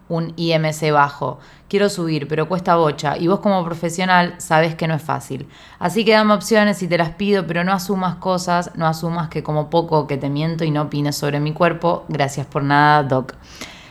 [0.07, 1.39] un IMC bajo.
[1.67, 3.17] Quiero subir, pero cuesta bocha.
[3.17, 5.47] Y vos como profesional sabés que no es fácil.
[5.79, 9.41] Así que dame opciones y te las pido, pero no asumas cosas, no asumas que
[9.43, 12.05] como poco que te miento y no opines sobre mi cuerpo.
[12.07, 13.33] Gracias por nada, Doc.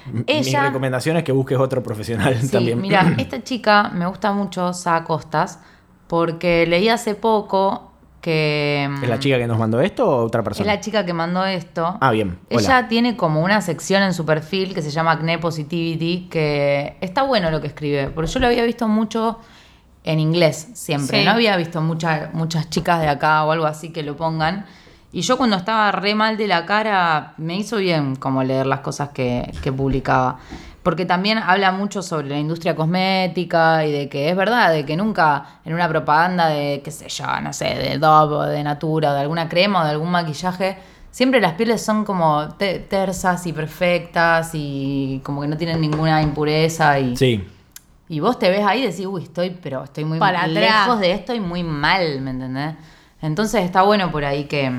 [0.06, 0.62] Mi Ella...
[0.64, 2.80] recomendación es que busques otro profesional Sí, también.
[2.80, 5.58] mira, esta chica me gusta mucho, Sa Costas,
[6.06, 7.93] porque leí hace poco
[8.24, 8.88] que...
[9.02, 10.74] ¿Es la chica que nos mandó esto o otra Es persona?
[10.74, 11.98] la chica que mandó esto.
[12.00, 12.38] Ah, bien.
[12.50, 12.60] Hola.
[12.62, 17.22] Ella tiene como una sección en su perfil que se llama Acne Positivity, que está
[17.24, 19.38] bueno lo que escribe, porque yo lo había visto mucho
[20.04, 21.24] en inglés siempre, Sí.
[21.26, 24.64] no había visto muchas muchas chicas de acá o algo así que lo pongan.
[25.12, 28.80] Y yo cuando estaba re mal de la cara, me hizo bien como leer las
[28.80, 30.38] cosas que, que publicaba.
[30.84, 34.96] Porque también habla mucho sobre la industria cosmética y de que es verdad, de que
[34.96, 39.10] nunca en una propaganda de, qué sé yo, no sé, de Dove o de Natura
[39.10, 40.76] o de alguna crema o de algún maquillaje,
[41.10, 46.20] siempre las pieles son como te- tersas y perfectas y como que no tienen ninguna
[46.20, 47.42] impureza y, Sí.
[48.10, 51.00] y vos te ves ahí y decís, uy, estoy, pero estoy muy Para lejos atrás.
[51.00, 52.74] de esto y muy mal, ¿me entendés?
[53.22, 54.70] Entonces está bueno por ahí que...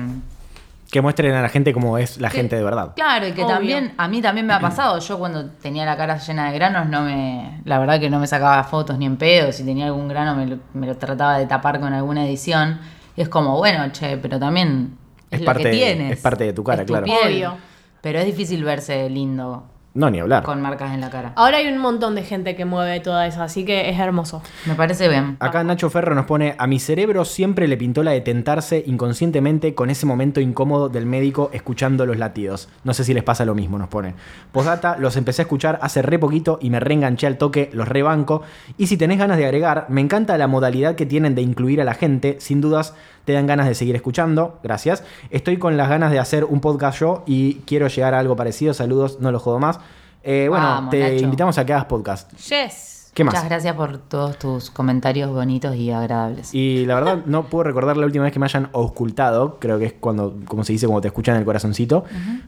[0.90, 2.92] Que muestren a la gente cómo es la que- gente de verdad.
[2.94, 3.54] Claro, y que Obvio.
[3.54, 4.98] también, a mí también me ha pasado.
[5.00, 7.60] Yo cuando tenía la cara llena de granos, no me.
[7.64, 9.50] La verdad que no me sacaba fotos ni en pedo.
[9.52, 12.78] Si tenía algún grano, me lo, me lo trataba de tapar con alguna edición.
[13.16, 14.96] Y es como, bueno, che, pero también
[15.30, 16.12] es, Es lo parte que de- tienes.
[16.12, 17.04] es parte de tu cara, Es claro.
[17.04, 17.18] piel.
[17.26, 17.56] Obvio.
[18.00, 19.64] Pero es difícil verse lindo
[19.96, 20.42] No, ni hablar.
[20.42, 21.32] con marcas en la cara.
[21.36, 24.42] Ahora hay un montón de gente que mueve todo eso, así que es hermoso.
[24.66, 25.36] Me parece bien.
[25.40, 29.74] Acá Nacho Ferro nos pone, a mi cerebro siempre le pintó la de tentarse inconscientemente
[29.74, 32.68] con ese momento incómodo del médico escuchando los latidos.
[32.84, 34.14] No sé si les pasa lo mismo, nos pone.
[34.52, 38.42] Postdata, los empecé a escuchar hace re poquito y me reenganché al toque, los rebanco.
[38.76, 41.84] Y si tenés ganas de agregar, me encanta la modalidad que tienen de incluir a
[41.84, 42.94] la gente, sin dudas
[43.26, 45.02] te dan ganas de seguir escuchando, gracias.
[45.30, 48.72] Estoy con las ganas de hacer un podcast yo y quiero llegar a algo parecido,
[48.72, 49.80] saludos, no lo jodo más.
[50.22, 51.24] Eh, bueno, Vamos, te Nacho.
[51.24, 52.32] invitamos a que hagas podcast.
[52.48, 53.10] Yes.
[53.14, 53.34] ¿Qué más?
[53.34, 56.54] Muchas gracias por todos tus comentarios bonitos y agradables.
[56.54, 59.86] Y la verdad no puedo recordar la última vez que me hayan auscultado, creo que
[59.86, 62.04] es cuando, como se dice, cuando te escuchan el corazoncito,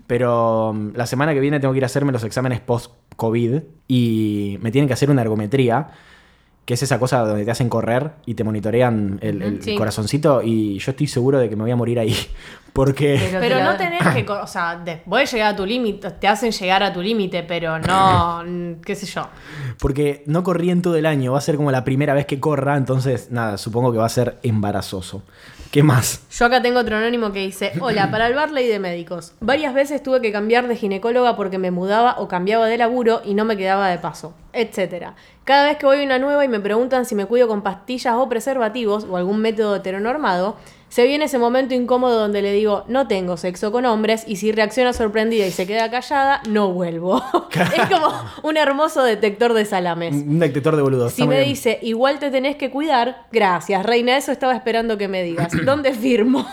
[0.07, 4.59] pero um, la semana que viene tengo que ir a hacerme los exámenes post-COVID y
[4.61, 5.89] me tienen que hacer una ergometría,
[6.69, 9.75] que es esa cosa donde te hacen correr y te monitorean el, el Sí.
[9.75, 12.15] corazoncito y yo estoy seguro de que me voy a morir ahí,
[12.75, 13.19] porque...
[13.41, 16.93] Pero no tenés que, o sea, después llegar a tu límite, te hacen llegar a
[16.93, 18.45] tu límite, pero no,
[18.85, 19.29] qué sé yo.
[19.79, 22.39] Porque no corrí en todo el año, va a ser como la primera vez que
[22.39, 25.23] corra, entonces nada, supongo que va a ser embarazoso.
[25.71, 26.23] ¿Qué más?
[26.31, 29.35] Yo acá tengo otro anónimo que dice, hola, para el Barley de médicos.
[29.41, 33.35] Varias veces tuve que cambiar de ginecóloga porque me mudaba o cambiaba de laburo y
[33.35, 35.15] no me quedaba de paso, etcétera.
[35.45, 38.15] Cada vez que voy a una nueva y me preguntan si me cuido con pastillas
[38.15, 40.57] o preservativos o algún método heteronormado,
[40.89, 44.53] se viene ese momento incómodo donde le digo, no tengo sexo con hombres y si
[44.53, 47.23] reacciona sorprendida y se queda callada, no vuelvo.
[47.53, 50.15] es como un hermoso detector de salames.
[50.15, 51.13] Un detector de boludos.
[51.13, 51.49] Si me bien.
[51.49, 55.53] dice, igual te tenés que cuidar, gracias, reina, eso estaba esperando que me digas.
[55.65, 56.47] ¿Dónde firmo?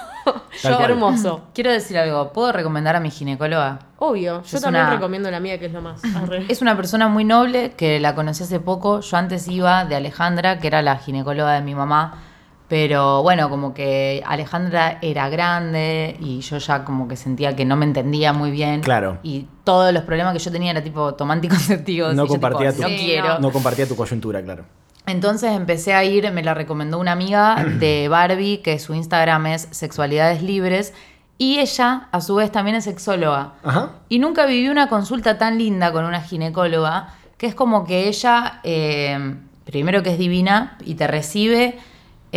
[0.63, 1.41] Yo, hermoso.
[1.53, 2.33] Quiero decir algo.
[2.33, 3.79] ¿Puedo recomendar a mi ginecóloga?
[3.97, 4.43] Obvio.
[4.43, 6.01] Yo Es también una- recomiendo la mía, que es lo más.
[6.15, 6.45] Arre.
[6.49, 8.99] Es una persona muy noble que la conocí hace poco.
[8.99, 12.21] Yo antes iba de Alejandra, que era la ginecóloga de mi mamá.
[12.67, 17.75] Pero bueno, como que Alejandra era grande y yo ya como que sentía que no
[17.75, 18.81] me entendía muy bien.
[18.81, 19.19] Claro.
[19.21, 22.13] Y todos los problemas que yo tenía era tipo tomar anticonceptivos.
[22.15, 23.39] No y yo, tipo, compartía tu- no quiero.
[23.39, 24.65] No compartía tu coyuntura, claro.
[25.05, 29.67] Entonces empecé a ir, me la recomendó una amiga de Barbie, que su Instagram es
[29.69, 30.93] Sexualidades Libres.
[31.37, 33.53] Y ella, a su vez, también es sexóloga.
[33.63, 33.91] Ajá.
[34.09, 38.61] Y nunca viví una consulta tan linda con una ginecóloga, que es como que ella,
[38.63, 41.77] eh, primero que es divina, y te recibe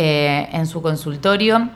[0.01, 1.67] eh, en su consultorio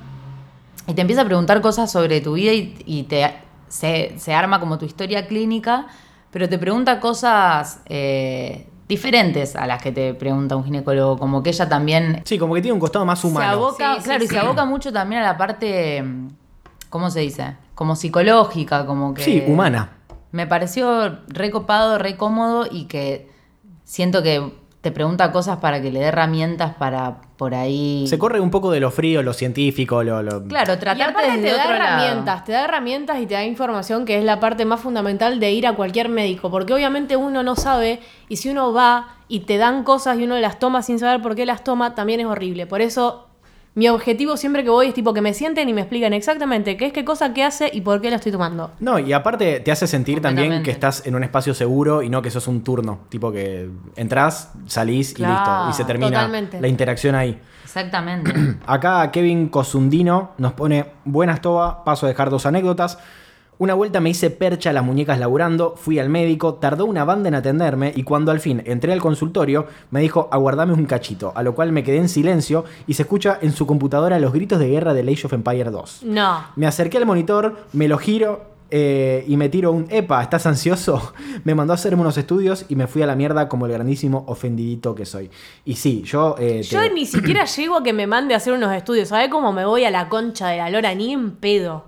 [0.87, 3.33] y te empieza a preguntar cosas sobre tu vida y, y te,
[3.67, 5.87] se, se arma como tu historia clínica,
[6.31, 11.49] pero te pregunta cosas eh, diferentes a las que te pregunta un ginecólogo, como que
[11.49, 13.45] ella también Sí, como que tiene un costado más humano.
[13.45, 16.01] se aboca, Sí, sí, claro, y se aboca mucho también a la parte,
[16.89, 17.57] ¿cómo se dice?
[17.75, 19.21] Como psicológica, como que...
[19.21, 19.97] Sí, humana.
[20.31, 23.29] Me pareció re copado, re cómodo y que
[23.83, 28.03] siento que te pregunta cosas para que le dé herramientas para por ahí...
[28.05, 30.21] Se corre un poco de lo frío, lo científico, lo.
[30.21, 32.03] lo- Claro, Y tratarte desde te da otro lado.
[32.03, 35.53] herramientas, te da herramientas y te da información que es la parte más fundamental de
[35.53, 39.57] ir a cualquier médico, porque obviamente uno no sabe y si uno va y te
[39.57, 42.67] dan cosas y uno las toma sin saber por qué las toma, también es horrible.
[42.67, 43.29] Por eso
[43.75, 46.85] mi objetivo siempre que voy es tipo que me sienten y me explican exactamente qué
[46.85, 48.71] es qué cosa que hace y por qué la estoy tomando.
[48.79, 52.21] No, y aparte te hace sentir también que estás en un espacio seguro y no
[52.21, 52.99] que sos un turno.
[53.09, 55.69] Tipo que entras, salís y listo.
[55.69, 56.61] Y se termina totalmente.
[56.61, 57.39] la interacción ahí.
[57.63, 58.31] Exactamente.
[58.67, 62.99] Acá Kevin Cosundino nos pone buenas toba, paso a dejar dos anécdotas.
[63.59, 67.29] Una vuelta me hice percha a las muñecas laburando, fui al médico, tardó una banda
[67.29, 71.43] en atenderme y cuando al fin entré al consultorio me dijo aguardame un cachito, a
[71.43, 74.67] lo cual me quedé en silencio y se escucha en su computadora los gritos de
[74.69, 76.03] guerra de Age of Empire 2.
[76.03, 76.45] No.
[76.55, 81.13] Me acerqué al monitor, me lo giro eh, y me tiro un epa, ¿estás ansioso?
[81.43, 84.23] Me mandó a hacerme unos estudios y me fui a la mierda como el grandísimo
[84.27, 85.29] ofendidito que soy.
[85.63, 86.35] Y sí, yo...
[86.39, 89.09] eh, te- Yo ni siquiera llego a que me mande a hacer unos estudios.
[89.09, 90.95] ¿Sabes cómo me voy a la concha de la lora?
[90.95, 91.83] Ni en pedo.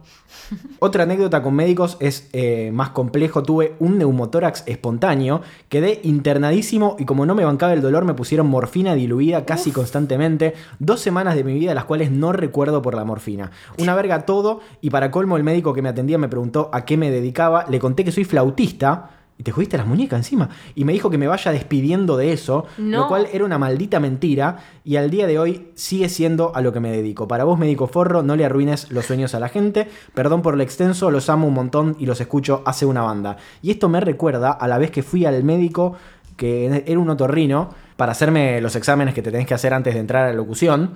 [0.80, 3.44] Otra anécdota con médicos es eh, más complejo.
[3.44, 8.48] Tuve un neumotórax espontáneo, quedé internadísimo y como no me bancaba el dolor me pusieron
[8.48, 10.54] morfina diluida casi constantemente.
[10.80, 13.52] Dos semanas de mi vida las cuales no recuerdo por la morfina.
[13.78, 16.98] Una verga todo y para colmo el médico que me atendía me preguntó a qué
[16.98, 17.66] me dedicaba.
[17.70, 19.12] Le conté que soy flautista.
[19.38, 20.48] Y te jodiste las muñecas encima.
[20.76, 23.00] Y me dijo que me vaya despidiendo de eso, No.
[23.02, 24.60] lo cual era una maldita mentira.
[24.86, 27.28] Y al día de hoy sigue siendo a lo que me dedico.
[27.28, 29.90] Para vos, médico forro, no le arruines los sueños a la gente.
[30.14, 33.36] Perdón por lo extenso, los amo un montón y los escucho hace una banda.
[33.62, 35.96] Y esto me recuerda a la vez que fui al médico,
[36.38, 40.00] que era un otorrino, para hacerme los exámenes que te tenés que hacer antes de
[40.00, 40.92] entrar a la locución.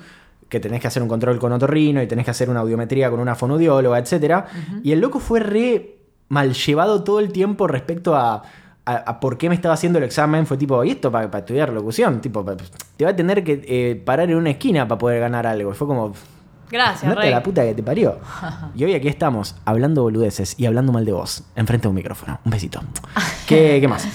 [0.47, 3.19] Que tenés que hacer un control con otorrino y tenés que hacer una audiometría con
[3.19, 4.45] una fonodióloga, etc.
[4.81, 5.97] Y el loco fue re
[6.29, 8.43] mal llevado todo el tiempo respecto a,
[8.85, 10.45] a, a por qué me estaba haciendo el examen.
[10.45, 12.21] Fue tipo, ¿y esto para estudiar locución?
[12.21, 12.45] Tipo,
[12.95, 15.71] te va a tener que eh, parar en una esquina para poder ganar algo.
[15.71, 16.13] Y fue como,
[16.71, 17.31] Gracias, Rey.
[17.31, 18.19] la puta que te parió.
[18.75, 22.39] Y hoy aquí estamos, hablando boludeces y hablando mal de vos, enfrente de un micrófono.
[22.45, 22.79] Un besito.
[23.47, 24.07] ¿Qué, qué más?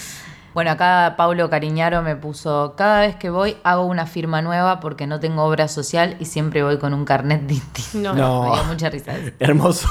[0.54, 5.08] Bueno, acá Paulo Cariñaro me puso, cada vez que voy hago una firma nueva porque
[5.08, 8.14] no tengo obra social y siempre voy con un carnet distinto.
[8.14, 8.44] No.
[8.44, 8.50] No.
[8.50, 9.32] Me dio mucha risa eso.
[9.40, 9.88] Hermoso.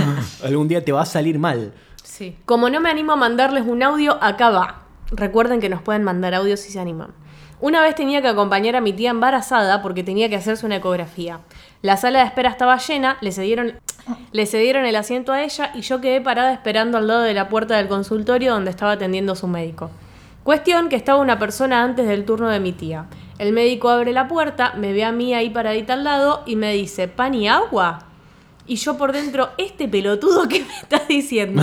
[0.44, 1.74] Algún día te va a salir mal.
[2.04, 2.38] Sí.
[2.46, 4.82] Como no me animo a mandarles un audio, acá va.
[5.10, 7.12] Recuerden que nos pueden mandar audios si se animan.
[7.60, 11.40] Una vez tenía que acompañar a mi tía embarazada porque tenía que hacerse una ecografía.
[11.82, 13.80] La sala de espera estaba llena, le cedieron,
[14.32, 17.48] le cedieron el asiento a ella y yo quedé parada esperando al lado de la
[17.48, 19.90] puerta del consultorio donde estaba atendiendo su médico.
[20.44, 23.06] Cuestión que estaba una persona antes del turno de mi tía.
[23.38, 26.72] El médico abre la puerta, me ve a mí ahí paradita al lado y me
[26.72, 28.06] dice, ¿pan y agua?
[28.66, 31.62] Y yo por dentro, este pelotudo que me estás diciendo.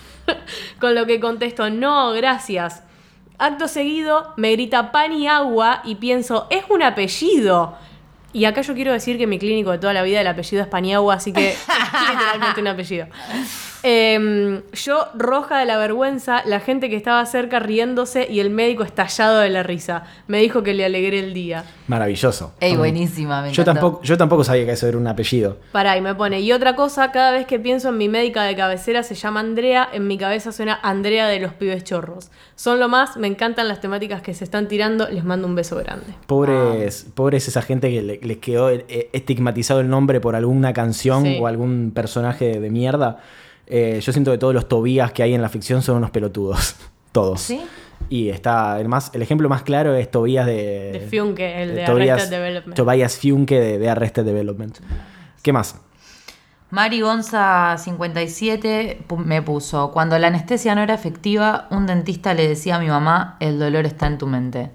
[0.80, 2.82] Con lo que contesto, no, gracias.
[3.38, 7.76] Acto seguido me grita pan y agua y pienso, es un apellido.
[8.32, 10.68] Y acá yo quiero decir que mi clínico de toda la vida el apellido es
[10.68, 11.54] Paniagua, así que
[12.10, 13.06] literalmente un apellido.
[13.84, 18.84] Em, yo roja de la vergüenza, la gente que estaba cerca riéndose y el médico
[18.84, 20.04] estallado de la risa.
[20.28, 21.64] Me dijo que le alegré el día.
[21.88, 22.54] Maravilloso.
[22.60, 23.80] Ey, buenísima, me Yo encantó.
[23.80, 25.58] tampoco, yo tampoco sabía que eso era un apellido.
[25.72, 28.54] Pará, y me pone, y otra cosa, cada vez que pienso en mi médica de
[28.54, 32.30] cabecera se llama Andrea, en mi cabeza suena Andrea de los pibes chorros.
[32.54, 35.76] Son lo más, me encantan las temáticas que se están tirando, les mando un beso
[35.76, 36.06] grande.
[36.26, 41.24] Pobres, pobres esa gente que le- les quedó eh, estigmatizado el nombre por alguna canción
[41.24, 41.38] Sí.
[41.40, 43.18] o algún personaje de mierda.
[43.66, 46.76] Eh, yo siento que todos los Tobías que hay en la ficción son unos pelotudos.
[47.12, 47.40] Todos.
[47.42, 47.60] ¿Sí?
[48.08, 50.92] Y está, el, más, el ejemplo más claro es Tobías de...
[50.92, 52.76] De Funke, el de Tobias- Arrested Development.
[52.76, 54.78] Tobias Funke de, de Arrested Development.
[55.42, 55.76] ¿Qué más?
[56.70, 62.48] Mari Gonza 57 pu- me puso, cuando la anestesia no era efectiva, un dentista le
[62.48, 64.70] decía a mi mamá, el dolor está en tu mente.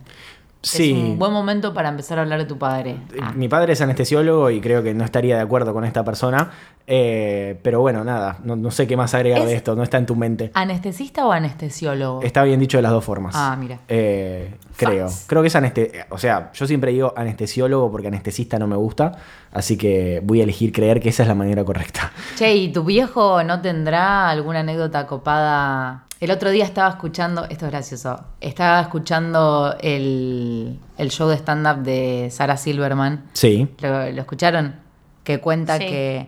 [0.62, 0.91] Sí.
[0.91, 2.98] Es un buen momento para empezar a hablar de tu padre.
[3.22, 3.32] Ah.
[3.36, 6.50] Mi padre es anestesiólogo y creo que no estaría de acuerdo con esta persona.
[6.89, 9.98] Eh, pero bueno, nada, no, no sé qué más agregar de Es- esto, no está
[9.98, 10.52] en tu mente.
[10.54, 12.22] ¿Anestesista o anestesiólogo?
[12.22, 13.36] Está bien dicho de las dos formas.
[13.38, 13.80] Ah, mira.
[13.89, 15.10] Eh, creo.
[15.28, 16.08] Creo que es anestesista.
[16.10, 19.12] O sea, yo siempre digo anestesiólogo porque anestesista no me gusta.
[19.52, 22.12] Así que voy a elegir creer que esa es la manera correcta.
[22.38, 26.06] Che, ¿y tu viejo no tendrá alguna anécdota copada?
[26.19, 31.84] El otro día estaba escuchando, esto es gracioso, estaba escuchando el, el show de stand-up
[31.84, 33.25] de Sarah Silverman.
[33.34, 33.67] Sí.
[33.82, 34.75] ¿Lo, lo escucharon?
[35.23, 35.86] Que cuenta Sí.
[35.86, 36.27] que...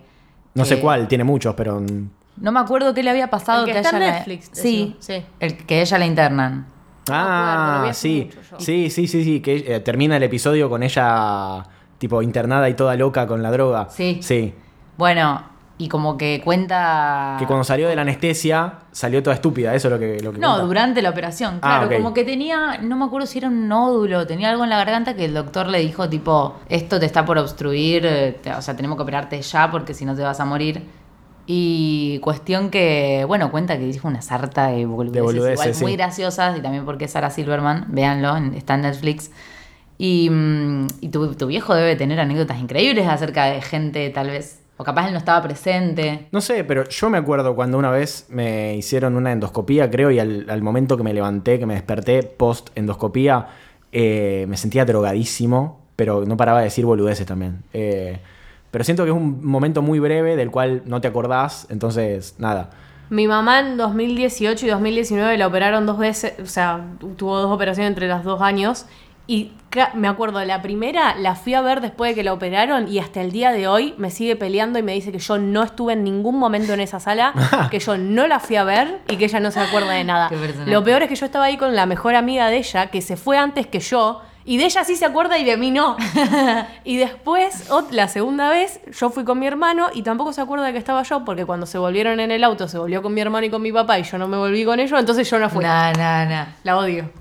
[0.54, 1.82] No sé cuál, tiene muchos, pero.
[2.38, 4.18] No me acuerdo qué le había pasado El que que, está a ella en la-
[4.20, 5.24] Netflix, Sí, sí.
[5.40, 6.66] El, que ella la internan.
[7.10, 8.30] Ah, hace sí.
[8.60, 9.40] Sí, sí, sí, sí.
[9.40, 11.64] Que eh, termina el episodio con ella,
[11.98, 13.88] tipo, internada y toda loca con la droga.
[13.90, 14.20] Sí.
[14.22, 14.54] Sí.
[14.98, 15.42] Bueno,
[15.80, 17.38] y como que cuenta...
[17.40, 20.38] Que cuando salió de la anestesia salió toda estúpida, eso es lo que, lo que
[20.38, 20.66] No, cuenta.
[20.66, 24.28] durante la operación, Ah, claro, como que tenía, no me acuerdo si era un nódulo,
[24.28, 27.38] tenía algo en la garganta que el doctor le dijo tipo, esto te está por
[27.40, 30.46] obstruir, eh, te- o sea, tenemos que operarte ya porque si no te vas a
[30.46, 30.84] morir.
[31.52, 35.84] Y cuestión que, bueno, cuenta que dijo una sarta de boludeces, De boludeces, igual sí.
[35.84, 39.32] muy graciosas y también porque es Sarah Silverman, véanlo, está en Netflix.
[39.98, 44.62] Y, mm, y tu, tu viejo debe tener anécdotas increíbles acerca de gente tal vez,
[44.82, 46.30] o capaz él no estaba presente.
[46.32, 50.20] No sé, pero yo me acuerdo cuando una vez me hicieron una endoscopía, creo, y
[50.20, 53.48] al, al momento que me levanté, que me desperté post endoscopía,
[53.92, 57.62] eh, me sentía drogadísimo, pero no paraba de decir boludeces también.
[57.74, 58.20] Eh,
[58.72, 62.70] pero siento que es un momento muy breve del cual no te acordás, entonces nada.
[63.10, 66.86] Mi mamá en 2018 y 2019 la operaron dos veces, o sea,
[67.18, 68.86] tuvo dos operaciones entre los dos años.
[69.30, 69.52] Y
[69.94, 73.22] me acuerdo, la primera la fui a ver después de que la operaron y hasta
[73.22, 76.04] el día de hoy me sigue peleando y me dice que yo no estuve en
[76.04, 77.36] ningún momento en esa sala,
[77.70, 80.32] que yo no la fui a ver y que ella no se acuerda de nada.
[80.66, 83.18] Lo peor es que yo estaba ahí con la mejor amiga de ella, que se
[83.18, 85.96] fue antes que yo, y de ella sí se acuerda y de mí no.
[86.84, 90.72] y después, la segunda vez, yo fui con mi hermano y tampoco se acuerda de
[90.72, 93.46] que estaba yo, porque cuando se volvieron en el auto, se volvió con mi hermano
[93.46, 95.64] y con mi papá y yo no me volví con ellos, entonces yo no fui.
[95.64, 96.46] Nah, nah, nah.
[96.64, 97.12] La odio.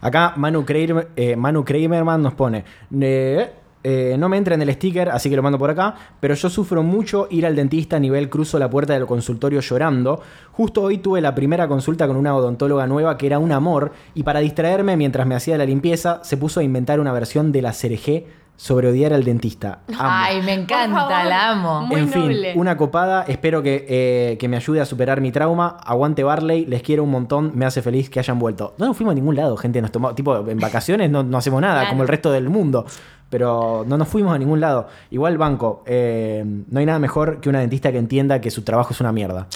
[0.00, 2.64] Acá Manu, Kramer, eh, Manu Kramerman nos pone,
[3.00, 3.50] "Eh,
[3.88, 6.50] eh, no me entra en el sticker, así que lo mando por acá, pero yo
[6.50, 10.20] sufro mucho ir al dentista a nivel cruzo la puerta del consultorio llorando.
[10.50, 14.24] Justo hoy tuve la primera consulta con una odontóloga nueva que era un amor y
[14.24, 17.70] para distraerme mientras me hacía la limpieza se puso a inventar una versión de la
[17.72, 18.24] CRG
[18.58, 19.80] sobre odiar al dentista.
[19.88, 19.98] Amo.
[20.00, 21.82] Ay, me encanta, la amo.
[21.82, 22.54] Muy en fin, noble.
[22.56, 23.26] una copada.
[23.28, 25.76] Espero que, eh, que me ayude a superar mi trauma.
[25.84, 27.52] Aguante Barley, les quiero un montón.
[27.54, 28.74] Me hace feliz que hayan vuelto.
[28.78, 29.82] No nos fuimos a ningún lado, gente.
[29.82, 31.90] Nos tomamos, tipo, en vacaciones no, no hacemos nada, Claro.
[31.90, 32.86] como el resto del mundo.
[33.28, 34.88] Pero no nos fuimos a ningún lado.
[35.10, 38.92] Igual, banco, eh, no hay nada mejor que una dentista que entienda que su trabajo
[38.92, 39.48] es una mierda.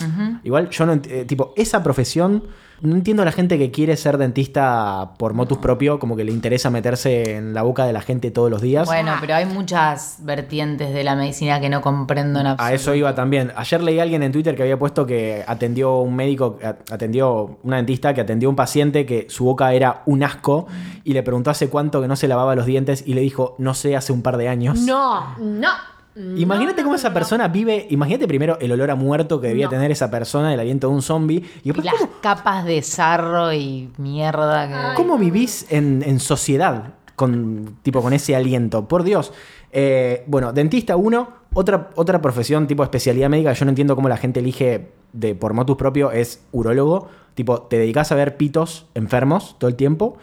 [0.43, 0.95] Igual, yo no.
[0.95, 2.43] eh, tipo, esa profesión.
[2.83, 6.33] No entiendo a la gente que quiere ser dentista por motus propio, como que le
[6.33, 8.87] interesa meterse en la boca de la gente todos los días.
[8.87, 12.75] Bueno, pero hay muchas vertientes de la medicina que no comprendo en A absoluto.
[12.75, 13.53] eso iba también.
[13.57, 17.59] Ayer leí a alguien en Twitter que había puesto que atendió un médico, a- atendió
[17.63, 20.67] una dentista que atendió a un paciente que su boca era un asco
[21.05, 23.75] y le preguntó hace cuánto que no se lavaba los dientes y le dijo, no
[23.75, 24.81] sé, hace un par de años.
[24.81, 25.69] No, no.
[26.17, 29.71] Imagínate cómo esa persona vive, imagínate primero el olor a muerto que debía No.
[29.71, 31.45] tener esa persona, el aliento de un zombie.
[31.63, 34.97] Y las ¿cómo, capas de sarro y mierda que...
[34.97, 38.89] cómo vivís en, en sociedad con, tipo, con ese aliento?
[38.89, 39.33] Por Dios.
[39.73, 44.17] Eh, bueno, dentista uno, otra, otra profesión tipo especialidad médica, yo no entiendo cómo la
[44.17, 47.09] gente elige de, por motus propio, es urólogo.
[47.35, 50.19] Tipo, te dedicas a ver pitos enfermos todo el tiempo.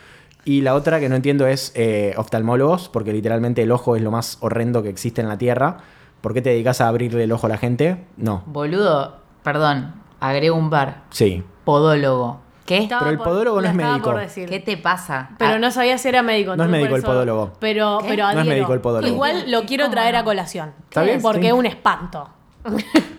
[0.47, 4.11] Y la otra que no entiendo es eh, oftalmólogos, porque literalmente el ojo es lo
[4.11, 5.77] más horrendo que existe en la Tierra.
[6.21, 8.05] ¿Por qué te dedicas a abrirle el ojo a la gente?
[8.15, 8.43] No.
[8.45, 11.03] Boludo, perdón, agrego un par.
[11.09, 11.43] Sí.
[11.65, 12.39] Podólogo.
[12.65, 12.77] ¿Qué?
[12.77, 14.15] Estaba Pero el por- podólogo no es médico.
[14.49, 15.31] ¿Qué te pasa?
[15.37, 16.55] Pero Ah, no sabía si era médico.
[16.55, 17.51] No es médico el podólogo.
[17.59, 18.07] Pero, ¿Qué?
[18.07, 19.13] pero No es médico el podólogo.
[19.13, 20.19] Igual lo quiero ¿Cómo traer no?
[20.21, 20.73] a colación.
[20.89, 21.21] ¿Está bien?
[21.21, 21.47] Porque Sí.
[21.47, 22.29] es un espanto.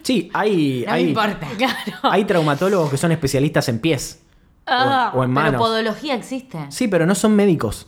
[0.02, 1.46] Sí, hay, no me hay, importa.
[1.58, 1.74] Claro.
[2.04, 4.24] hay traumatólogos que son especialistas en pies.
[4.68, 5.61] O- Ah, o, en Pero manos.
[5.61, 6.59] podología existe.
[6.70, 7.87] Sí, pero no son médicos.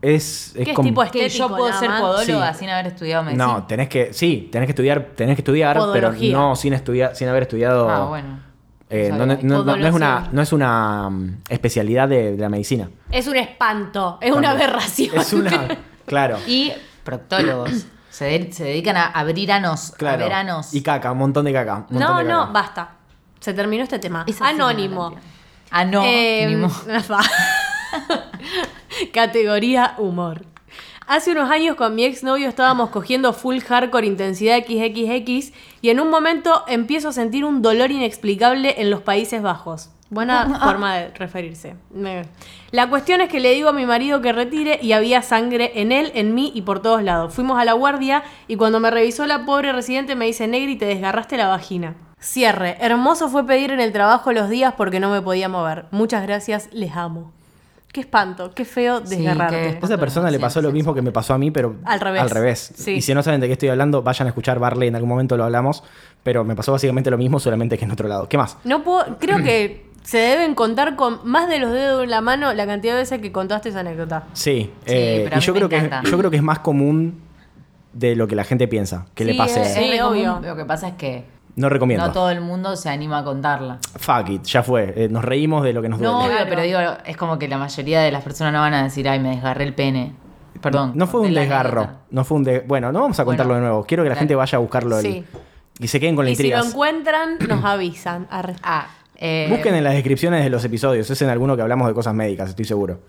[0.00, 2.00] Es, es ¿Qué es como- tipo que yo estético, puedo nada ser más.
[2.00, 2.58] podóloga Sí.
[2.58, 3.46] sin haber estudiado medicina.
[3.46, 7.28] No, tenés que, sí, tenés que estudiar, tenés que estudiar, pero no sin estudiar, sin
[7.28, 7.88] haber estudiado.
[7.88, 8.40] Ah, bueno.
[8.90, 12.48] eh, no, no- no- no es una, no es una mm, especialidad de, de la
[12.50, 12.90] medicina.
[13.10, 14.18] Es un espanto.
[14.20, 15.16] Es una aberración.
[15.16, 15.68] Es una,
[16.06, 16.72] claro, Y
[17.04, 17.86] proctólogos.
[18.10, 20.18] se, de- se dedican a abrir anos, a claro.
[20.24, 20.74] ver anos.
[20.74, 21.74] Y caca, un montón de caca.
[21.74, 22.96] un montón No, de no, basta.
[23.40, 24.26] Se terminó este tema.
[24.28, 25.14] No Anónimo.
[25.72, 26.00] Entiendo.
[26.00, 26.68] Anónimo.
[26.88, 27.00] Eh,
[29.12, 30.44] Categoría humor.
[31.06, 36.08] Hace unos años con mi exnovio estábamos cogiendo full hardcore intensidad XXX y en un
[36.08, 39.90] momento empiezo a sentir un dolor inexplicable en los Países Bajos.
[40.10, 41.74] Buena forma de referirse.
[42.70, 45.90] La cuestión es que le digo a mi marido que retire y había sangre en
[45.90, 47.34] él, en mí y por todos lados.
[47.34, 50.86] Fuimos a la guardia y cuando me revisó la pobre residente me dice, Negri, te
[50.86, 51.96] desgarraste la vagina.
[52.22, 52.76] Cierre.
[52.80, 55.86] Hermoso fue pedir en el trabajo los días porque no me podía mover.
[55.90, 57.32] Muchas gracias, les amo.
[57.92, 59.56] Qué espanto, qué feo Sí, desgarrarte.
[59.56, 62.00] qué- A esa persona le pasó lo mismo que me pasó a mí, pero Al
[62.00, 62.22] revés.
[62.22, 62.72] Al revés.
[62.74, 62.92] Sí.
[62.92, 65.36] Y si no saben de qué estoy hablando, vayan a escuchar Barley, en algún momento
[65.36, 65.82] lo hablamos,
[66.22, 68.28] pero me pasó básicamente lo mismo, solamente que en otro lado.
[68.28, 68.56] ¿Qué más?
[68.64, 72.52] No puedo, creo que se deben contar con más de los dedos en la mano
[72.54, 74.24] la cantidad de veces que contaste esa anécdota.
[74.32, 76.08] Sí, Sí, eh, pero y a mí yo me creo, que, encanta.
[76.10, 77.20] yo creo que es más común
[77.92, 79.60] de lo que la gente piensa, que le Sí, pase.
[79.60, 80.40] es- Es re Sí, obvio.
[80.42, 81.24] Lo que pasa es que
[81.54, 82.06] No recomiendo.
[82.06, 83.78] no todo el mundo se anima a contarla.
[83.96, 84.92] Fuck it, ya fue.
[84.96, 86.34] Eh, nos reímos de lo que nos No, duele.
[86.36, 89.06] obvio, pero digo, es como que la mayoría de las personas no van a decir,
[89.08, 90.14] ay, me desgarré el pene.
[90.62, 90.92] Perdón.
[90.94, 91.88] No fue un desgarro.
[92.10, 93.84] No fue un de- Bueno, no vamos a contarlo Bueno, de nuevo.
[93.84, 95.24] Quiero que la gente vaya a buscarlo el- Sí.
[95.80, 96.60] y se queden con la Y si intriga.
[96.60, 98.26] lo encuentran, nos avisan.
[98.30, 98.54] Arre.
[98.62, 98.86] Ah,
[99.16, 101.10] eh, Busquen en las descripciones de los episodios.
[101.10, 103.00] Es en alguno que hablamos de cosas médicas, estoy seguro.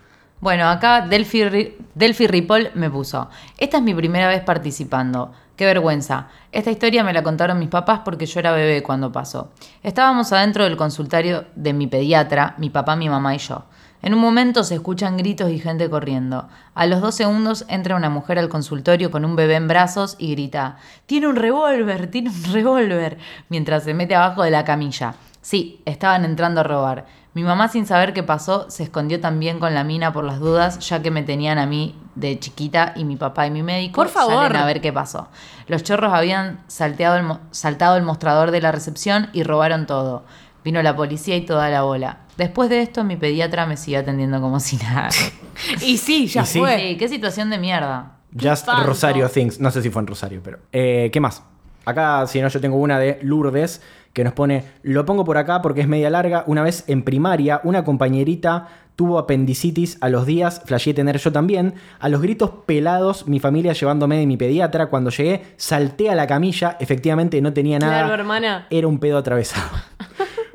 [0.41, 3.29] Bueno, acá Delphi, Delphi Ripoll me puso.
[3.57, 5.31] Esta es mi primera vez participando.
[5.55, 6.29] Qué vergüenza.
[6.51, 9.51] Esta historia me la contaron mis papás porque yo era bebé cuando pasó.
[9.83, 13.65] Estábamos adentro del consultorio de mi pediatra, mi papá, mi mamá y yo.
[14.01, 16.49] En un momento se escuchan gritos y gente corriendo.
[16.73, 20.31] A los dos segundos entra una mujer al consultorio con un bebé en brazos y
[20.31, 25.15] grita, tiene un revólver, tiene un revólver, mientras se mete abajo de la camilla.
[25.41, 27.05] Sí, estaban entrando a robar.
[27.33, 30.79] Mi mamá, sin saber qué pasó, se escondió también con la mina por las dudas,
[30.79, 34.09] ya que me tenían a mí de chiquita y mi papá y mi médico Por
[34.09, 34.43] favor.
[34.47, 35.29] salen a ver qué pasó.
[35.67, 40.23] Los chorros habían salteado el saltado el mostrador de la recepción y robaron todo.
[40.63, 42.19] Vino la policía y toda la bola.
[42.37, 45.09] Después de esto, mi pediatra me siguió atendiendo como si nada.
[45.81, 46.79] Y sí, ya Y fue.
[46.79, 48.17] Sí, qué situación de mierda.
[48.39, 48.67] Just.
[48.85, 49.59] Rosario Things.
[49.59, 50.59] No sé si fue en Rosario, pero.
[50.71, 51.43] Eh, ¿Qué más?
[51.85, 53.81] Acá, si no, yo tengo una de Lourdes
[54.13, 54.63] que nos pone.
[54.83, 56.43] Lo pongo por acá porque es media larga.
[56.47, 61.75] Una vez en primaria, una compañerita tuvo apendicitis a los días, flasheé tener yo también.
[61.99, 64.87] A los gritos pelados, mi familia llevándome de mi pediatra.
[64.87, 66.77] Cuando llegué, salté a la camilla.
[66.79, 67.99] Efectivamente, no tenía nada.
[67.99, 68.67] Claro, hermana.
[68.69, 69.69] Era un pedo atravesado.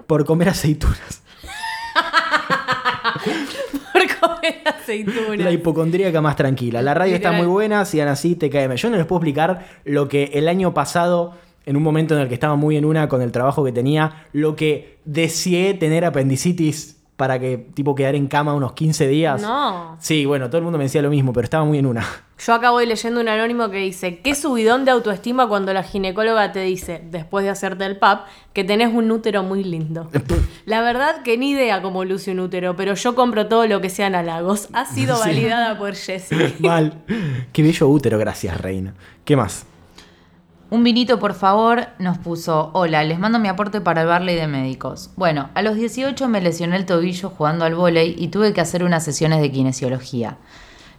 [0.06, 1.22] por comer aceitunas.
[3.92, 5.38] Por comer aceitunas.
[5.38, 6.82] La hipocondríaca más tranquila.
[6.82, 8.74] La radio está muy buena, sigan así, TKM.
[8.74, 11.34] Yo no les puedo explicar lo que el año pasado,
[11.66, 14.26] en un momento en el que estaba muy en una con el trabajo que tenía,
[14.32, 19.42] lo que deseé tener apendicitis para que tipo quedar en cama unos 15 días.
[19.42, 19.96] No.
[19.98, 22.06] Sí, bueno, todo el mundo me decía lo mismo, pero estaba muy en una.
[22.38, 26.52] Yo acá voy leyendo un anónimo que dice, qué subidón de autoestima cuando la ginecóloga
[26.52, 30.08] te dice, después de hacerte el PAP, que tenés un útero muy lindo.
[30.64, 33.90] La verdad que ni idea cómo luce un útero, pero yo compro todo lo que
[33.90, 34.68] sean halagos.
[34.72, 35.28] Ha sido Sí.
[35.30, 36.54] validada por Jessie.
[36.60, 37.02] Mal.
[37.52, 38.94] Qué bello útero, gracias, reina.
[39.24, 39.66] ¿Qué más?
[40.70, 44.46] Un vinito, por favor, nos puso, hola, les mando mi aporte para el Barley de
[44.46, 45.10] médicos.
[45.16, 48.84] Bueno, a los 18 me lesioné el tobillo jugando al vóley y tuve que hacer
[48.84, 50.36] unas sesiones de kinesiología.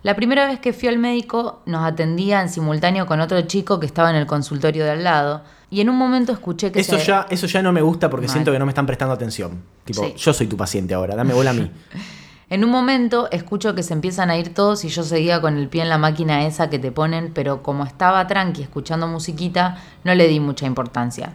[0.02, 3.86] La primera vez que fui al médico nos atendía en simultáneo con otro chico que
[3.86, 7.06] estaba en el consultorio de al lado y en un momento escuché que Eso se-
[7.06, 8.34] ya, eso ya no me gusta porque Mal.
[8.34, 9.62] siento que no me están prestando atención.
[9.86, 10.14] Tipo, Sí.
[10.18, 11.70] yo soy tu paciente ahora, dame bola a mí.
[12.52, 15.68] En un momento escucho que se empiezan a ir todos y yo seguía con el
[15.70, 20.16] pie en la máquina esa que te ponen, pero como estaba tranqui escuchando musiquita, no
[20.16, 21.34] le di mucha importancia.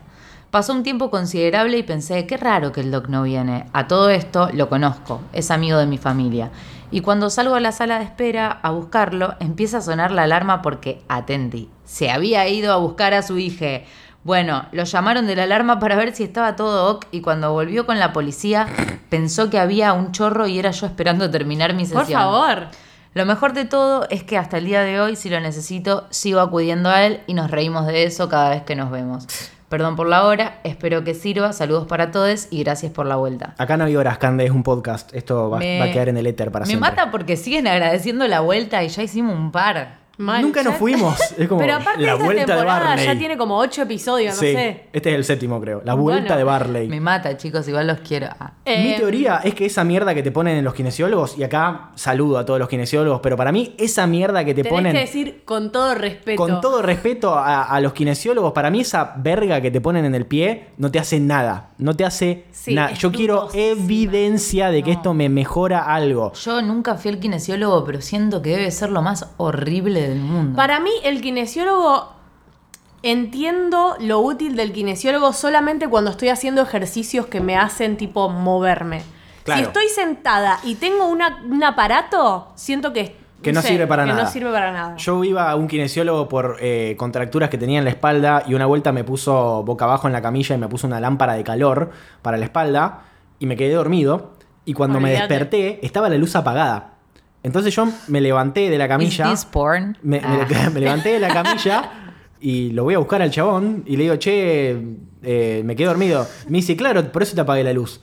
[0.51, 3.67] Pasó un tiempo considerable y pensé, qué raro que el doc no viene.
[3.73, 6.51] A todo esto lo conozco, es amigo de mi familia.
[6.91, 10.63] Y cuando salgo a la sala de espera a buscarlo, empieza a sonar la alarma
[10.63, 13.83] porque, atenti, se había ido a buscar a su hija.
[14.25, 17.85] Bueno, lo llamaron de la alarma para ver si estaba todo ok y cuando volvió
[17.87, 18.67] con la policía
[19.11, 22.05] pensó que había un chorro y era yo esperando terminar mi sesión.
[22.05, 22.67] Por favor.
[23.13, 26.41] Lo mejor de todo es que hasta el día de hoy, si lo necesito, sigo
[26.41, 29.27] acudiendo a él y nos reímos de eso cada vez que nos vemos.
[29.69, 33.55] Perdón por la hora, espero que sirva, saludos para todos y gracias por la vuelta.
[33.59, 35.13] Acá no hay horas, Cande, es un podcast.
[35.15, 36.91] Esto va, Me- va a quedar en el éter para Me siempre.
[36.91, 40.04] mata porque siguen agradeciendo la vuelta y ya hicimos un par.
[40.19, 40.43] Mal.
[40.43, 41.19] Nunca nos fuimos.
[41.39, 43.07] Es como Pero aparte la esta vuelta de temporada Barley.
[43.07, 44.85] ya tiene como ocho episodios, no sí, sé.
[44.93, 45.83] este es el séptimo, creo.
[45.85, 46.37] La vuelta Bueno.
[46.39, 46.89] de Barley.
[46.89, 48.29] Me mata, chicos, igual los quiero.
[48.39, 48.53] Ah.
[48.65, 51.91] Mi Eh, teoría es que esa mierda que te ponen en los kinesiólogos, y acá
[51.97, 55.01] saludo a todos los kinesiólogos, pero para mí esa mierda que te Tenés ponen, que
[55.01, 56.37] decir con todo respeto.
[56.41, 60.15] con todo respeto a, a los kinesiólogos, para mí esa verga que te ponen en
[60.15, 61.71] el pie no te hace nada.
[61.79, 62.93] No te hace Sí, nada.
[62.93, 64.97] Yo quiero evidencia de que No.
[64.99, 66.33] esto me mejora algo.
[66.35, 70.57] Yo nunca fui al kinesiólogo, pero siento que debe ser lo más horrible del mundo.
[70.57, 72.13] Para mí, el kinesiólogo.
[73.03, 79.03] Entiendo lo útil del kinesiólogo solamente cuando estoy haciendo ejercicios que me hacen tipo moverme.
[79.43, 79.61] Claro.
[79.61, 84.09] Si estoy sentada y tengo una- un aparato, siento que Que no sirve para que
[84.13, 84.23] nada.
[84.25, 84.97] no sirve para nada.
[84.97, 88.65] Yo iba a un kinesiólogo por eh, contracturas que tenía en la espalda y una
[88.65, 91.91] vuelta me puso boca abajo en la camilla y me puso una lámpara de calor
[92.23, 93.03] para la espalda
[93.39, 94.33] y me quedé dormido
[94.65, 96.94] y cuando me desperté estaba la luz apagada.
[97.45, 99.97] Entonces yo me levanté de la Is camilla, this porn?
[100.03, 100.71] me, me- Ah.
[100.75, 101.91] me levanté de la camilla
[102.41, 104.77] y lo voy a buscar al chabón y le digo, che,
[105.23, 106.27] eh, me quedé dormido.
[106.49, 108.01] Me dice, claro, por eso te apagué la luz.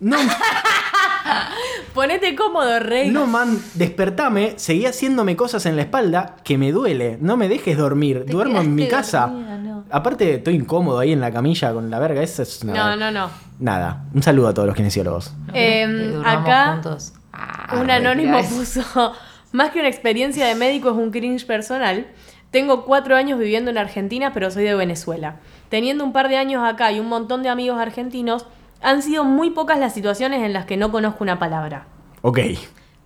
[0.00, 0.16] No,
[1.94, 3.10] Ponete cómodo, rey.
[3.10, 7.18] no, man, despertame, seguí haciéndome cosas en la espalda que me duele.
[7.20, 9.28] No me dejes dormir, Te duermo en mi casa.
[9.28, 9.84] dormida, no.
[9.90, 12.20] Aparte, estoy incómodo ahí en la camilla con la verga.
[12.22, 12.96] Eso es no, nada.
[12.96, 13.30] no, no.
[13.60, 14.06] Nada.
[14.12, 15.32] Un saludo a todos los kinesiólogos.
[15.54, 17.12] Eh, Que durmamos acá juntos.
[17.36, 19.12] Ah, un anónimo puso,
[19.52, 22.06] más que una experiencia de médico es un cringe personal.
[22.50, 25.40] Tengo cuatro años viviendo en Argentina, pero soy de Venezuela.
[25.70, 28.46] Teniendo un par de años acá y un montón de amigos argentinos,
[28.80, 31.86] han sido muy pocas las situaciones en las que no conozco una palabra.
[32.22, 32.38] Ok.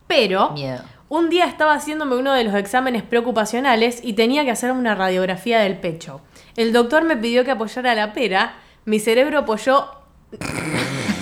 [0.07, 0.83] Pero Miedo.
[1.09, 5.61] un día estaba haciéndome uno de los exámenes preocupacionales y tenía que hacerme una radiografía
[5.61, 6.21] del pecho.
[6.57, 9.91] El doctor me pidió que apoyara la pera, mi cerebro apoyó...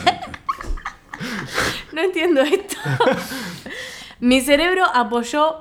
[1.97, 2.77] no entiendo esto.
[4.21, 5.61] mi cerebro apoyó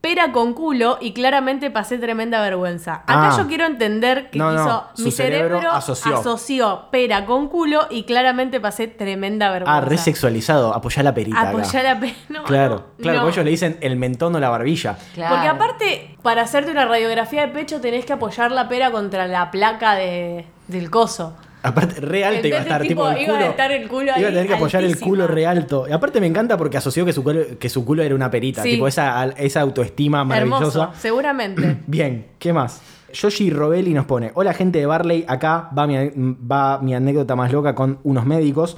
[0.00, 3.02] pera con culo y claramente pasé tremenda vergüenza.
[3.02, 3.36] Acá Ah.
[3.36, 6.16] yo quiero entender que No, no, hizo su mi cerebro cerebro, asoció.
[6.18, 6.82] asoció.
[6.92, 9.76] pera con culo y claramente pasé tremenda vergüenza.
[9.76, 10.72] Ah, resexualizado.
[10.72, 11.40] Apoyá la perita.
[11.40, 11.50] acá.
[11.50, 12.14] Apoyar la pera.
[12.28, 13.24] no, Claro, no, claro, no.
[13.24, 14.96] porque ellos le dicen el mentón o la barbilla.
[15.14, 15.34] Claro.
[15.34, 19.50] Porque aparte, para hacerte una radiografía de pecho tenés que apoyar la pera contra la
[19.50, 21.36] placa de, del coso.
[21.62, 24.12] Aparte, re alto iba a Entonces, estar, tipo, tipo, el iba a estar el culo
[24.16, 25.86] iba a tener que apoyar el culo re alto.
[25.88, 28.62] Y aparte me encanta porque asoció que su culo, que su culo era una perita.
[28.62, 28.72] Sí.
[28.72, 30.80] Tipo, esa, esa autoestima maravillosa.
[30.82, 31.78] Hermoso, seguramente.
[31.86, 32.80] Bien, ¿qué más?
[33.12, 35.24] Yoshi Robelli nos pone: Hola, gente de Barley.
[35.26, 38.76] Acá va mi, va mi anécdota más loca con unos médicos.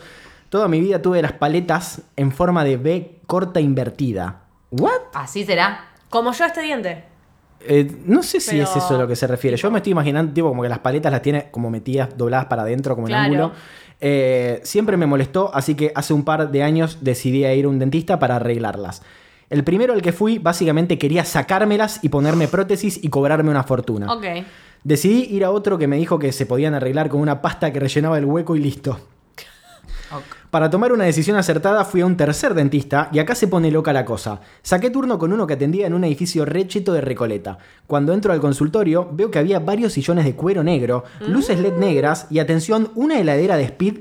[0.48, 4.42] Toda mi vida tuve las paletas en forma de B corta invertida.
[4.70, 5.00] ¿What?
[5.14, 5.84] Así será.
[6.08, 7.09] Como yo este diente.
[7.62, 9.56] Eh, no sé si Pero, es eso a lo que se refiere.
[9.56, 12.62] Yo me estoy imaginando, tipo, como que las paletas las tiene como metidas, dobladas para
[12.62, 13.22] adentro, como Claro.
[13.24, 13.52] el ángulo.
[14.00, 17.68] Eh, siempre me molestó, así que hace un par de años decidí a ir a
[17.68, 19.02] un dentista para arreglarlas.
[19.50, 24.12] El primero al que fui, básicamente quería sacármelas y ponerme prótesis y cobrarme una fortuna.
[24.12, 24.24] Ok.
[24.84, 27.80] Decidí ir a otro que me dijo que se podían arreglar con una pasta que
[27.80, 28.98] rellenaba el hueco y listo.
[30.50, 33.92] Para tomar una decisión acertada fui a un tercer dentista y acá se pone loca
[33.92, 34.40] la cosa.
[34.62, 37.58] Saqué turno con uno que atendía en un edificio recheto de Recoleta.
[37.86, 42.26] Cuando entro al consultorio veo que había varios sillones de cuero negro, luces LED negras
[42.30, 43.98] y atención, una heladera de speed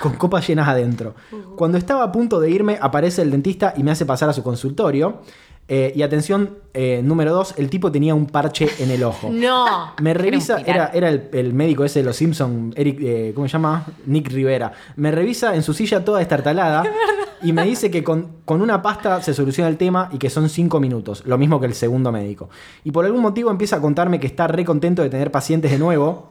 [0.00, 1.14] con copas llenas adentro.
[1.56, 4.42] Cuando estaba a punto de irme aparece el dentista y me hace pasar a su
[4.42, 5.20] consultorio.
[5.68, 9.30] Eh, y atención, eh, número dos, el tipo tenía un parche en el ojo.
[9.32, 9.94] No.
[10.00, 13.54] Me revisa, era, era el, el médico ese de los Simpsons, Eric, eh, ¿cómo se
[13.54, 13.84] llama?
[14.06, 14.72] Nick Rivera.
[14.94, 16.84] Me revisa en su silla toda estartalada
[17.42, 20.48] y me dice que con, con una pasta se soluciona el tema y que son
[20.48, 22.48] cinco minutos, lo mismo que el segundo médico.
[22.84, 25.78] Y por algún motivo empieza a contarme que está re contento de tener pacientes de
[25.78, 26.30] nuevo,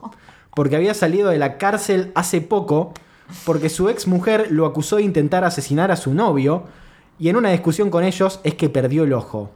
[0.56, 2.94] porque había salido de la cárcel hace poco,
[3.46, 6.64] porque su ex mujer lo acusó de intentar asesinar a su novio,
[7.20, 9.51] y en una discusión con ellos es que perdió el ojo.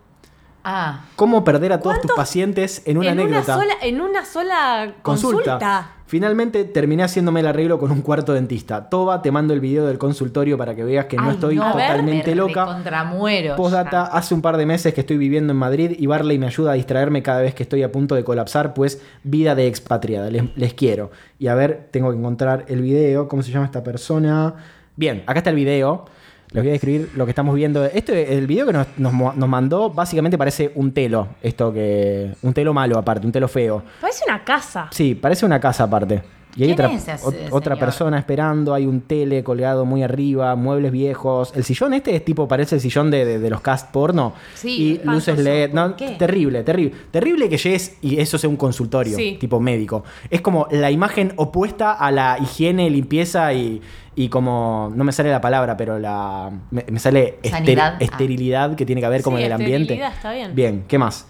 [0.63, 3.55] Ah, ¿Cómo perder a todos tus ¿Cuántos- pacientes en una en anécdota?
[3.55, 5.35] Una sola, en una sola Consulta.
[5.53, 5.91] consulta.
[6.05, 8.89] Finalmente terminé haciéndome el arreglo con un cuarto dentista.
[8.89, 12.31] Toba, te mando el video del consultorio para que veas que no estoy no, totalmente
[12.31, 12.65] me loca.
[12.65, 16.47] recontramuero Postdata, hace un par de meses que estoy viviendo en Madrid y Barley me
[16.47, 20.29] ayuda a distraerme cada vez que estoy a punto de colapsar, pues vida de expatriada,
[20.29, 21.11] les, les quiero.
[21.37, 24.55] Y a ver, tengo que encontrar el video, ¿cómo se llama esta persona?
[24.95, 26.05] Bien, acá está el video.
[26.51, 27.85] Les voy a describir lo que estamos viendo.
[27.85, 31.27] Este, el video que nos, nos nos mandó básicamente parece un telo.
[31.43, 32.33] Esto que.
[32.41, 33.83] Un telo malo aparte, un telo feo.
[34.01, 34.87] Parece una casa.
[34.91, 36.23] Sí, parece una casa aparte.
[36.55, 40.91] Y hay ¿Quién otra, ese otra persona esperando, hay un tele colgado muy arriba, muebles
[40.91, 41.53] viejos.
[41.55, 44.33] El sillón este es tipo, parece el sillón de, de- de los cast porno.
[44.55, 45.73] Sí, y luces LED.
[45.73, 46.95] No, terrible, terrible.
[47.11, 49.37] Terrible que llegues y eso sea un consultorio, Sí.
[49.39, 50.03] tipo médico.
[50.31, 53.79] Es como la imagen opuesta a la higiene, limpieza y,
[54.15, 57.79] y como, no me sale la palabra, pero la me, me sale ester-.
[57.79, 57.95] Ah.
[57.99, 60.01] esterilidad que tiene que ver como Sí, en el ambiente.
[60.03, 60.55] está bien.
[60.55, 61.27] Bien, ¿qué más?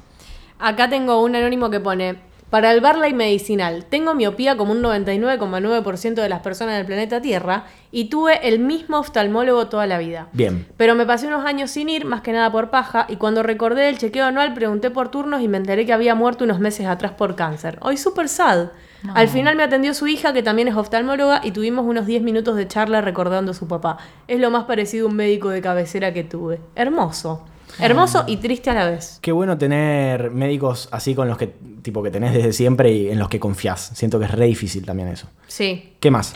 [0.60, 2.16] Acá tengo un anónimo que pone,
[2.50, 7.66] para el Barley medicinal, tengo miopía como un 99,9% de las personas del planeta Tierra
[7.92, 10.30] y tuve el mismo oftalmólogo toda la vida.
[10.34, 10.68] Bien.
[10.76, 13.90] Pero me pasé unos años sin ir, más que nada por paja, y cuando recordé
[13.90, 17.12] el chequeo anual pregunté por turnos y me enteré que había muerto unos meses atrás
[17.12, 17.78] por cáncer.
[17.82, 18.70] Hoy súper sad.
[19.04, 19.14] No.
[19.16, 22.56] Al final me atendió su hija, que también es oftalmóloga, y tuvimos unos 10 minutos
[22.56, 23.98] de charla recordando a su papá.
[24.28, 26.60] Es lo más parecido a un médico de cabecera que tuve.
[26.76, 27.46] Hermoso.
[27.78, 29.20] Hermoso y triste a la vez.
[29.22, 31.48] Qué bueno tener médicos así con los que
[31.82, 33.92] tipo que tenés desde siempre y en los que confías.
[33.94, 35.28] Siento que es re difícil también eso.
[35.48, 35.96] Sí.
[36.00, 36.34] ¿Qué más?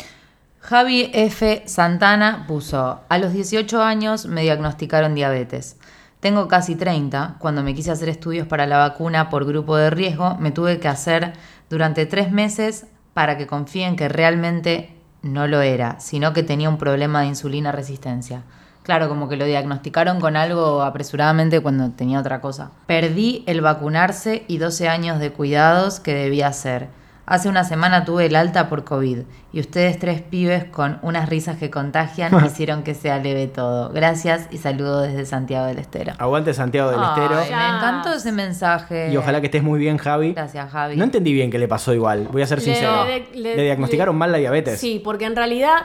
[0.59, 1.63] Javi F.
[1.65, 5.77] Santana puso, a los 18 años me diagnosticaron diabetes.
[6.21, 7.35] Tengo casi 30.
[7.39, 10.87] Cuando me quise hacer estudios para la vacuna por grupo de riesgo, me tuve que
[10.87, 11.33] hacer
[11.69, 16.77] durante tres meses para que confíen que realmente no lo era, sino que tenía un
[16.77, 18.43] problema de insulina resistencia.
[18.83, 22.71] Claro, como que lo diagnosticaron con algo apresuradamente cuando tenía otra cosa.
[22.85, 26.87] Perdí el vacunarse y 12 años de cuidados que debía hacer.
[27.25, 29.19] Hace una semana tuve el alta por COVID
[29.53, 33.89] y ustedes tres pibes con unas risas que contagian hicieron que sea leve todo.
[33.93, 36.11] Gracias y saludo desde Santiago del Estero.
[36.17, 37.37] Aguante Santiago del Estero.
[37.39, 39.09] Ay, me encantó ese mensaje.
[39.13, 40.33] Y ojalá que estés muy bien, Javi.
[40.33, 40.97] Gracias, Javi.
[40.97, 43.05] No entendí bien qué le pasó igual, voy a ser sincero.
[43.05, 44.77] le- Le, le- diagnosticaron le- mal la diabetes.
[44.81, 45.77] Sí, porque en realidad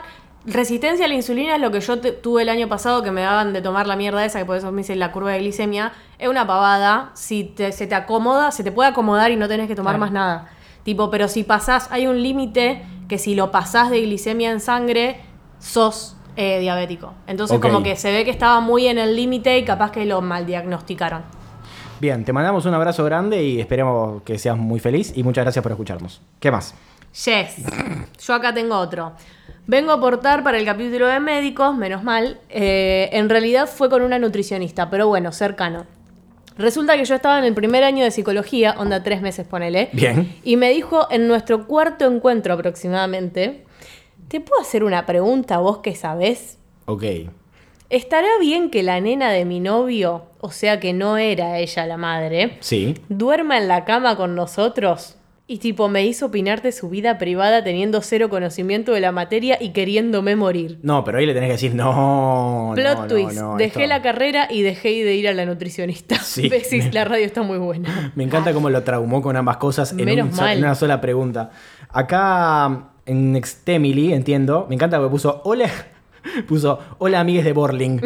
[0.45, 3.53] resistencia a la insulina es lo que yo tuve el año pasado que me daban
[3.53, 5.91] de tomar la mierda esa, que por eso me hice la curva de glicemia.
[6.17, 7.11] Es una pavada.
[7.13, 9.99] Si te- se te acomoda, se te puede acomodar y no tenés que tomar Claro.
[9.99, 10.49] más nada.
[10.83, 15.19] Tipo, pero si pasás, hay un límite que si lo pasás de glicemia en sangre,
[15.59, 17.13] sos eh, diabético.
[17.27, 20.21] Entonces como que se ve que estaba muy en el límite y capaz que lo
[20.21, 21.21] mal diagnosticaron.
[21.99, 25.61] Bien, te mandamos un abrazo grande y esperemos que seas muy feliz y muchas gracias
[25.61, 26.21] por escucharnos.
[26.39, 26.73] ¿Qué más?
[27.25, 27.55] Yes.
[28.25, 29.11] Yo acá tengo otro.
[29.69, 32.39] Vengo a aportar para el capítulo de médicos, menos mal.
[32.49, 35.85] Eh, en realidad fue con una nutricionista, pero bueno, cercano.
[36.57, 39.89] Resulta que yo estaba en el primer año de psicología, onda tres meses, ponele.
[39.93, 40.35] Bien.
[40.43, 43.63] Y me dijo en nuestro cuarto encuentro aproximadamente,
[44.27, 46.57] ¿te puedo hacer una pregunta vos que sabés?
[46.87, 47.03] Ok.
[47.91, 51.97] ¿Estará bien que la nena de mi novio, o sea que no era ella la
[51.97, 52.97] madre, Sí.
[53.07, 55.15] duerma en la cama con nosotros.
[55.51, 59.57] Y tipo, me hizo opinar de su vida privada teniendo cero conocimiento de la materia
[59.59, 60.77] y queriéndome morir.
[60.83, 62.73] No, pero ahí le tenés que decir, no.
[62.75, 63.31] Plot no, twist.
[63.41, 66.17] no, dejé esto- la carrera y dejé de ir a la nutricionista.
[66.23, 66.49] Sí.
[66.91, 68.11] La radio está muy buena.
[68.15, 70.57] Me encanta cómo lo traumó con ambas cosas en, Menos un mal.
[70.57, 71.49] en una sola pregunta.
[71.89, 75.67] Acá en Nextemily, entiendo, me encanta porque puso hola,
[76.47, 78.01] puso hola amigues de Borling.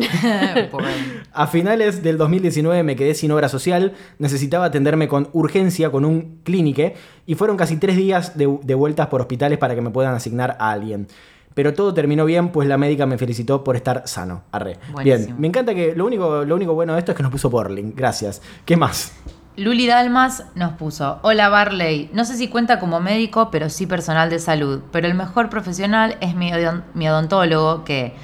[1.34, 6.40] A finales del 2019 me quedé sin obra social, necesitaba atenderme con urgencia con un
[6.44, 6.96] clínique
[7.26, 10.56] y fueron casi tres días de, de vueltas por hospitales para que me puedan asignar
[10.60, 11.08] a alguien.
[11.54, 14.44] Pero todo terminó bien, pues la médica me felicitó por estar sano.
[14.52, 14.78] Arre.
[14.92, 15.26] Buenísimo.
[15.26, 17.50] Bien, me encanta que lo único, lo único bueno de esto es que nos puso
[17.50, 17.94] Borling.
[17.96, 18.42] Gracias.
[18.66, 19.14] ¿Qué más?
[19.56, 24.30] Luli Dalmas nos puso, hola Barley, no sé si cuenta como médico, pero sí personal
[24.32, 28.16] de salud, pero el mejor profesional es mi, odon- mi odontólogo que,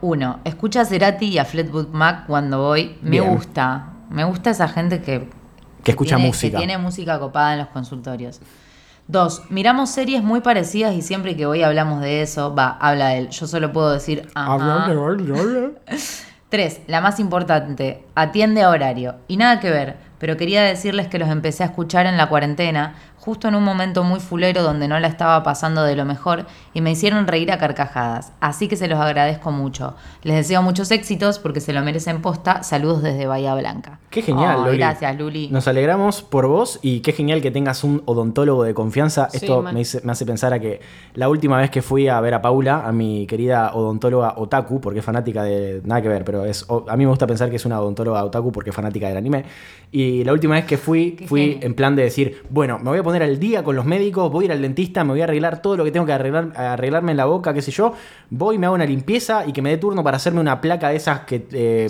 [0.00, 3.32] uno, escucha a Cerati y a Fleetwood Mac cuando voy, me Bien.
[3.34, 5.30] gusta, me gusta esa gente que,
[5.84, 6.50] Que escucha tiene, música.
[6.50, 8.40] que tiene música copada en los consultorios.
[9.06, 13.28] Dos, miramos series muy parecidas y siempre que voy hablamos de eso, va, habla él,
[13.30, 14.50] yo solo puedo decir, ajá.
[16.48, 19.16] Tres, la más importante, atiende a horario.
[19.28, 22.94] Y nada que ver, pero quería decirles que los empecé a escuchar en la cuarentena,
[23.24, 26.44] justo en un momento muy fulero donde no la estaba pasando de lo mejor
[26.74, 28.32] y me hicieron reír a carcajadas.
[28.40, 29.94] Así que se los agradezco mucho.
[30.22, 32.62] Les deseo muchos éxitos porque se lo merecen posta.
[32.62, 33.98] Saludos desde Bahía Blanca.
[34.10, 34.78] Qué genial, Luli.
[34.78, 35.48] Gracias, Luli.
[35.48, 39.28] Nos alegramos por vos y qué genial que tengas un odontólogo de confianza.
[39.30, 40.80] Sí, Esto me, hice- me hace pensar a que
[41.14, 44.98] la última vez que fui a ver a Paula, a mi querida odontóloga otaku, porque
[44.98, 45.80] es fanática de...
[45.84, 48.52] Nada que ver, pero es a mí me gusta pensar que es una odontóloga otaku
[48.52, 49.44] porque es fanática del anime.
[49.90, 52.98] Y la última vez que fui, Qué fui en plan de decir, bueno, me voy
[52.98, 55.24] a poner al día con los médicos, voy a ir al dentista, me voy a
[55.24, 57.94] arreglar todo lo que tengo que arreglar, arreglarme en la boca, qué sé yo.
[58.30, 60.96] Voy, me hago una limpieza y que me dé turno para hacerme una placa de
[60.96, 61.46] esas que...
[61.52, 61.88] eh.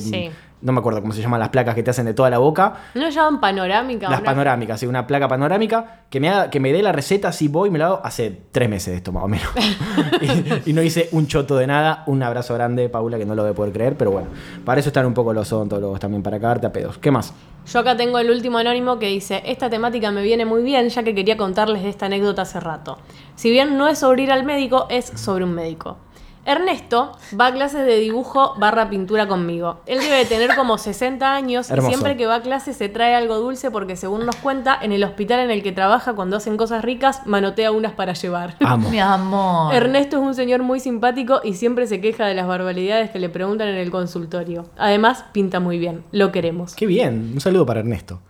[0.65, 2.73] No me acuerdo cómo se llaman las placas que te hacen de toda la boca.
[2.95, 4.09] ¿No llaman panorámica?
[4.09, 7.33] Las Una- panorámicas, sí, una placa panorámica que me, haga, que me dé la receta,
[7.33, 9.47] si voy, me la hago hace tres meses de esto más o menos.
[10.65, 12.03] y, y no hice un choto de nada.
[12.07, 14.29] Un abrazo grande, Paula, que no lo debe poder creer, pero bueno,
[14.65, 16.97] para eso están un poco los odontólogos también, para cagarte a pedos.
[16.97, 17.35] ¿Qué más?
[17.67, 21.03] Yo acá tengo el último anónimo que dice, esta temática me viene muy bien ya
[21.03, 22.97] que quería contarles esta anécdota hace rato.
[23.37, 25.99] Si bien no es sobre ir al médico, es sobre un médico.
[26.47, 29.81] Ernesto va a clases de dibujo barra pintura conmigo.
[29.87, 31.89] Él debe de tener como 60 años Hermoso.
[31.89, 34.93] y siempre que va a clase se trae algo dulce porque según nos cuenta, en
[34.93, 38.57] el hospital en el que trabaja cuando hacen cosas ricas, manotea unas para llevar.
[38.61, 38.91] Amo.
[38.95, 39.75] Mi amor.
[39.75, 43.29] Ernesto es un señor muy simpático y siempre se queja de las barbaridades que le
[43.29, 44.67] preguntan en el consultorio.
[44.77, 46.05] Además, pinta muy bien.
[46.13, 46.75] Lo queremos.
[46.75, 48.21] Qué bien, un saludo para Ernesto.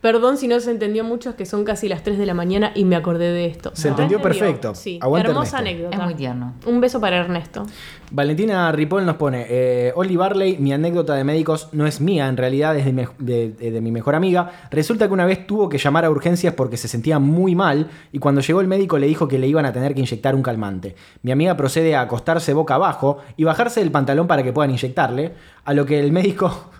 [0.00, 2.70] Perdón si no se entendió mucho, es que son casi las 3 de la mañana
[2.74, 3.72] y me acordé de esto.
[3.74, 4.74] Se entendió perfecto.
[4.76, 5.70] Sí, Aguante, hermosa Ernesto.
[5.70, 5.96] anécdota.
[5.96, 6.54] Es muy tierno.
[6.66, 7.66] Un beso para Ernesto.
[8.10, 12.36] Valentina Ripoll nos pone, eh, Oli Barley, mi anécdota de médicos no es mía, en
[12.36, 14.50] realidad es de, me- de- de- de mi mejor amiga.
[14.70, 18.18] Resulta que una vez tuvo que llamar a urgencias porque se sentía muy mal y
[18.18, 20.94] cuando llegó el médico le dijo que le iban a tener que inyectar un calmante.
[21.22, 25.32] Mi amiga procede a acostarse boca abajo y bajarse del pantalón para que puedan inyectarle,
[25.64, 26.70] a lo que el médico...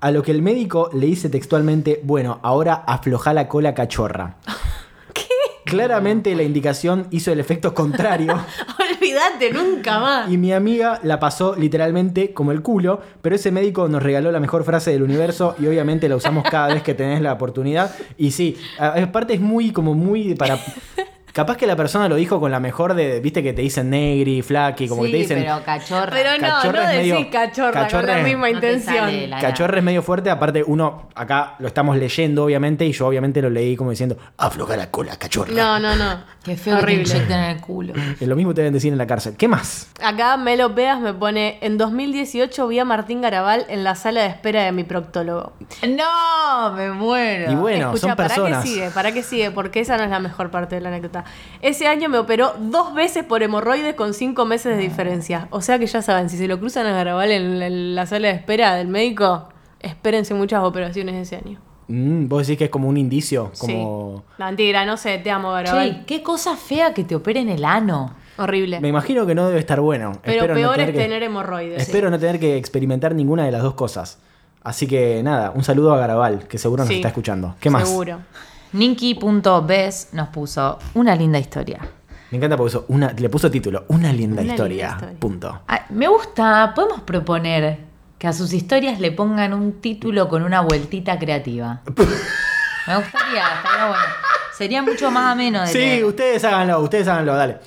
[0.00, 4.36] A lo que el médico le dice textualmente, bueno, ahora afloja la cola cachorra.
[5.64, 8.32] Claramente la indicación hizo el efecto contrario.
[8.94, 10.30] Olvídate, nunca más.
[10.30, 14.40] Y mi amiga la pasó literalmente como el culo, pero ese médico nos regaló la
[14.40, 17.94] mejor frase del universo y obviamente la usamos cada vez que tenés la oportunidad.
[18.16, 20.58] Y sí, aparte es muy, como muy para...
[21.32, 24.42] Capaz que la persona lo dijo con la mejor de, viste que te dicen negri,
[24.42, 25.38] flaqui, como que te dicen...
[25.42, 26.10] pero cachorra.
[26.10, 29.30] Pero no, Cachorra no es decís medio- cachorra, con la misma No intención.
[29.30, 33.40] la- Cachorra es medio fuerte, aparte uno, acá lo estamos leyendo obviamente, y yo obviamente
[33.42, 35.52] lo leí como diciendo, afloja la cola, cachorra.
[35.52, 36.20] No, no, no.
[36.42, 37.02] Qué feo que te Horrible.
[37.14, 37.92] inyecten en el culo.
[38.18, 39.34] Es lo mismo te deben decir en la cárcel.
[39.36, 39.88] ¿Qué más?
[40.02, 44.28] Acá Melo Peas me pone, en 2018 vi a Martín Garabal en la sala de
[44.28, 45.52] espera de mi proctólogo.
[45.86, 47.52] No, me muero.
[47.52, 48.62] Y bueno, Escucha, son ¿para personas.
[48.64, 48.90] qué sigue?
[48.90, 49.50] ¿Para qué sigue?
[49.50, 51.19] Porque esa no es la mejor parte de la anécdota.
[51.62, 55.48] Ese año me operó dos veces por hemorroides con cinco meses de diferencia.
[55.50, 58.34] O sea que ya saben, si se lo cruzan a Garabal en, la sala de
[58.34, 59.48] espera del médico,
[59.80, 61.60] espérense muchas operaciones ese año.
[61.88, 64.18] Mm, Vos decís que es como un indicio, como...
[64.18, 64.32] Sí.
[64.38, 66.00] Mentira, no sé, te amo, Garabal.
[66.00, 68.14] Che, qué cosa fea que te operen el ano.
[68.38, 68.80] Horrible.
[68.80, 70.12] Me imagino que no debe estar bueno.
[70.22, 71.82] Pero Espero no peor es que- tener hemorroides.
[71.82, 74.18] Espero no tener que experimentar ninguna de las dos cosas.
[74.62, 77.56] Así que nada, un saludo a Garabal, que seguro nos Sí, está escuchando.
[77.60, 77.88] ¿Qué más?
[77.88, 78.20] Seguro.
[78.72, 81.80] Ninky.bes nos puso una linda historia.
[82.30, 85.18] Me encanta porque una, le puso título, una linda, Una historia, linda historia.
[85.20, 85.60] Punto.
[85.66, 87.78] Ay, me gusta, podemos proponer
[88.18, 91.80] que a sus historias le pongan un título con una vueltita creativa.
[92.86, 94.04] Me gustaría, estaría bueno.
[94.56, 96.04] Sería mucho más ameno de Sí, leer.
[96.04, 97.58] ustedes háganlo, ustedes háganlo, dale.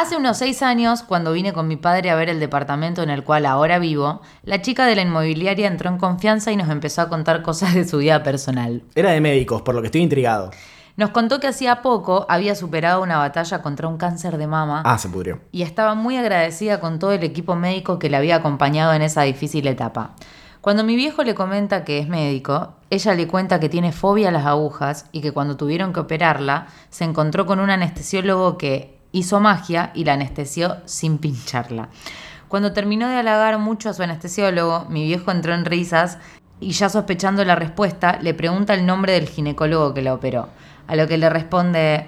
[0.00, 3.24] Hace unos seis años, cuando vine con mi padre a ver el departamento en el
[3.24, 7.08] cual ahora vivo, la chica de la inmobiliaria entró en confianza y nos empezó a
[7.08, 8.84] contar cosas de su vida personal.
[8.94, 10.52] Era de médicos, por lo que estoy intrigado.
[10.96, 14.98] Nos contó que hacía poco había superado una batalla contra un cáncer de mama Ah,
[14.98, 15.40] se pudrió.
[15.50, 19.22] y estaba muy agradecida con todo el equipo médico que la había acompañado en esa
[19.22, 20.12] difícil etapa.
[20.60, 24.32] Cuando mi viejo le comenta que es médico, ella le cuenta que tiene fobia a
[24.32, 29.40] las agujas y que cuando tuvieron que operarla, se encontró con un anestesiólogo que hizo
[29.40, 31.88] magia y la anestesió sin pincharla.
[32.48, 36.18] Cuando terminó de halagar mucho a su anestesiólogo, mi viejo entró en risas
[36.60, 40.48] y ya sospechando la respuesta, le pregunta el nombre del ginecólogo que la operó,
[40.86, 42.06] a lo que le responde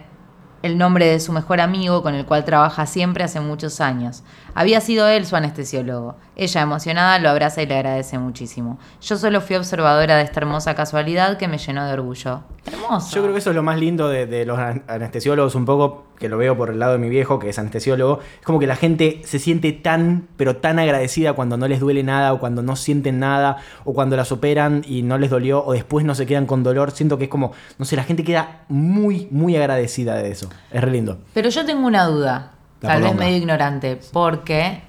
[0.62, 4.22] el nombre de su mejor amigo con el cual trabaja siempre hace muchos años.
[4.55, 6.16] Había sido él su anestesiólogo.
[6.36, 8.78] Ella, emocionada, lo abraza y le agradece muchísimo.
[9.03, 12.40] Yo solo fui observadora de esta hermosa casualidad que me llenó de orgullo.
[12.66, 13.14] Hermoso.
[13.14, 16.05] Yo creo que eso es lo más lindo de, de los an- anestesiólogos, un poco,
[16.18, 18.20] que lo veo por el lado de mi viejo, que es anestesiólogo.
[18.40, 22.03] Es como que la gente se siente tan, pero tan agradecida cuando no les duele
[22.03, 25.72] nada, o cuando no sienten nada, o cuando las operan y no les dolió, o
[25.72, 26.90] después no se quedan con dolor.
[26.90, 30.48] Siento que es como, no sé, la gente queda muy, muy agradecida de eso.
[30.70, 31.18] Es re lindo.
[31.34, 34.83] Pero yo tengo una duda, La tal vez medio ignorante, porque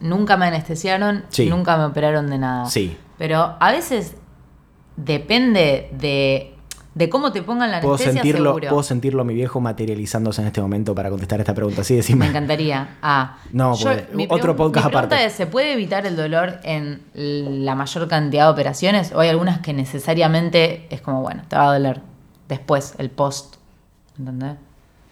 [0.00, 1.46] nunca me anestesiaron, Sí.
[1.48, 2.66] nunca me operaron de nada.
[2.66, 2.96] Sí.
[3.16, 4.14] Pero a veces
[4.96, 6.54] depende de,
[6.94, 8.68] de cómo te pongan la Puedo anestesia, sentirlo, seguro.
[8.68, 11.84] puedo sentirlo a mi viejo materializándose en este momento para contestar esta pregunta.
[11.84, 12.26] Sí, Me decime.
[12.26, 12.96] encantaría.
[13.02, 15.24] Ah, No, yo- mi otro podcast mi pregunta aparte.
[15.26, 19.12] es, ¿se puede evitar el dolor en la mayor cantidad de operaciones?
[19.12, 22.00] ¿O hay algunas que necesariamente es como, bueno, te va a doler
[22.48, 23.56] después, el post?
[24.18, 24.56] ¿Entendés?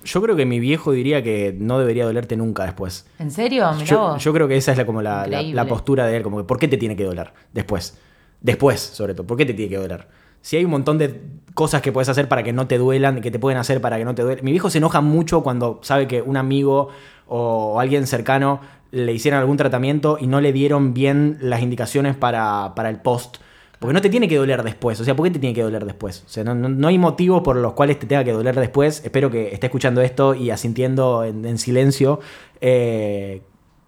[0.07, 3.07] Yo creo que mi viejo diría que no debería dolerte nunca después.
[3.19, 3.71] ¿En serio?
[3.73, 4.25] Mirá Yo, vos.
[4.25, 6.59] yo creo que esa es la, como la, la- postura de él, como que ¿por
[6.59, 7.99] qué te tiene que doler después?
[8.41, 10.07] Después, sobre todo, ¿por qué te tiene que doler?
[10.41, 11.21] Si hay un montón de
[11.55, 14.05] cosas que puedes hacer para que no te duelan, que te pueden hacer para que
[14.05, 14.45] no te duelen.
[14.45, 16.89] Mi viejo se enoja mucho cuando sabe que un amigo
[17.27, 18.61] o alguien cercano
[18.93, 23.39] le hicieron algún tratamiento y no le dieron bien las indicaciones para, para el post.
[23.79, 24.99] Porque no te tiene que doler después.
[25.01, 26.23] O sea, ¿por qué te tiene que doler después?
[26.27, 29.03] O sea, no, no- no hay motivo por los cuales te tenga que doler después.
[29.05, 32.21] Espero que esté escuchando esto y asintiendo en, en silencio.
[32.61, 33.43] eh,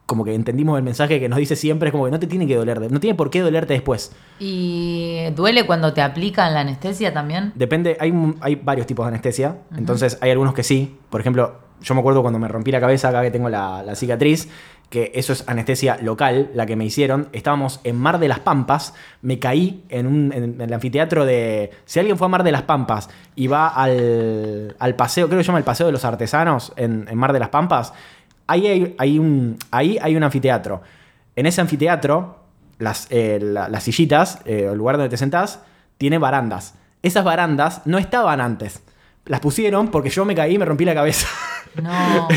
[0.06, 1.88] como que entendimos el mensaje que nos dice siempre.
[1.88, 2.90] Es como que no te tiene que doler.
[2.90, 4.12] No tiene por qué dolerte después.
[4.40, 7.52] ¿Y duele cuando te aplican la anestesia también?
[7.54, 9.58] Depende, hay, hay varios tipos de anestesia.
[9.76, 10.96] Entonces hay algunos que sí.
[11.10, 13.94] Por ejemplo, yo me acuerdo cuando me rompí la cabeza, acá que tengo la, la
[13.94, 14.48] cicatriz,
[14.90, 17.28] que eso es anestesia local, la que me hicieron.
[17.32, 21.70] Estábamos en Mar de las Pampas, me caí en, un, en, el anfiteatro de...
[21.84, 25.44] Si alguien fue a Mar de las Pampas y va al, al paseo, creo que
[25.44, 27.92] se llama el Paseo de los Artesanos en, en Mar de las Pampas,
[28.46, 30.80] ahí hay, hay un, ahí hay un anfiteatro.
[31.36, 32.38] En ese anfiteatro,
[32.78, 35.60] las, eh, la- las sillitas, eh, el lugar donde te sentás,
[35.98, 36.74] tiene barandas.
[37.02, 38.82] Esas barandas no estaban antes.
[39.26, 41.26] Las pusieron porque yo me caí y me rompí la cabeza.
[41.82, 42.28] No.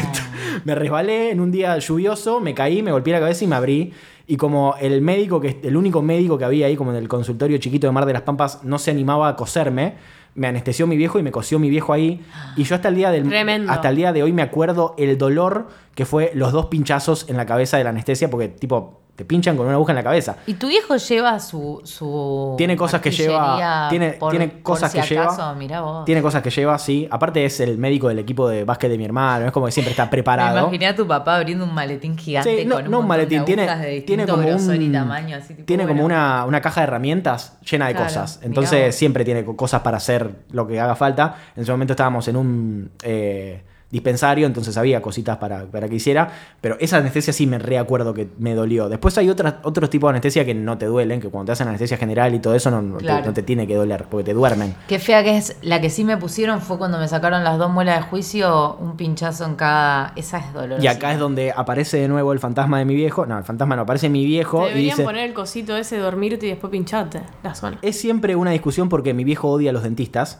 [0.65, 3.93] me resbalé en un día lluvioso, me caí, me golpeé la cabeza y me abrí.
[4.27, 7.57] Y como el médico, que el único médico que había ahí, como en el consultorio
[7.57, 9.95] chiquito de Mar de las Pampas, no se animaba a coserme,
[10.35, 12.21] me anestesió mi viejo y me cosió mi viejo ahí.
[12.55, 13.71] Y yo hasta el día del Tremendo.
[13.71, 17.35] hasta el día de hoy me acuerdo el dolor que fue los dos pinchazos en
[17.35, 20.37] la cabeza de la anestesia, porque tipo te pinchan con una aguja en la cabeza.
[20.47, 21.79] ¿Y tu viejo lleva su.
[21.83, 23.87] su Tiene cosas que lleva.
[23.89, 25.55] Tiene, por- tiene por cosas si que acaso?
[25.55, 25.81] lleva.
[25.81, 26.05] Vos.
[26.05, 27.07] Tiene cosas que lleva, sí.
[27.11, 29.45] Aparte es el médico del equipo de básquet de mi hermano.
[29.45, 30.59] Es como que siempre está Me preparado.
[30.59, 33.45] imaginé a tu papá abriendo un maletín gigante Sí, no, con un no un maletín,
[33.45, 36.81] tiene, de tiene como grosor un, y tamaño, así, tipo, tiene como una, una caja
[36.81, 38.39] de herramientas llena de Claro, cosas.
[38.41, 41.35] Entonces siempre tiene co- cosas para hacer lo que haga falta.
[41.55, 43.61] En ese momento estábamos en un eh,
[43.91, 46.31] dispensario, entonces había cositas para, para que hiciera.
[46.61, 48.89] Pero esa anestesia sí me reacuerdo que me dolió.
[48.89, 51.67] Después hay otras, otros tipos de anestesia que no te duelen, que cuando te hacen
[51.67, 53.25] anestesia general y todo eso no, te- Claro.
[53.25, 54.75] no te tiene que doler, porque te duermen.
[54.87, 55.57] Qué fea que es.
[55.61, 58.95] La que sí me pusieron fue cuando me sacaron las dos muelas de juicio, un
[58.97, 60.13] pinchazo en cada.
[60.15, 60.83] Esa es dolorosa.
[60.83, 63.25] Y acá es donde aparece de nuevo el fantasma de mi viejo.
[63.25, 65.03] No, el fantasma no, aparece mi viejo Te y deberían dice...
[65.03, 67.77] poner el cosito ese, dormirte y después pincharte la zona.
[67.81, 70.39] Es siempre una discusión porque mi viejo odia a los dentistas.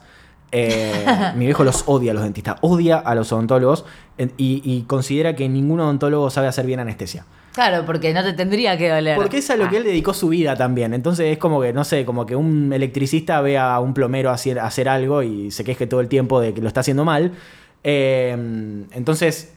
[0.54, 3.86] Eh, mi viejo los odia a los dentistas, odia a los odontólogos
[4.18, 7.24] en- y, y considera que ningún odontólogo sabe hacer bien anestesia.
[7.54, 9.16] Claro, porque no te tendría que doler.
[9.16, 10.94] Porque es a lo que él dedicó su vida también.
[10.94, 14.58] Entonces es como que, no sé, como que un electricista ve a un plomero hacer,
[14.58, 17.32] hacer algo y se queje todo el tiempo de que lo está haciendo mal.
[17.84, 18.30] Eh,
[18.92, 19.52] entonces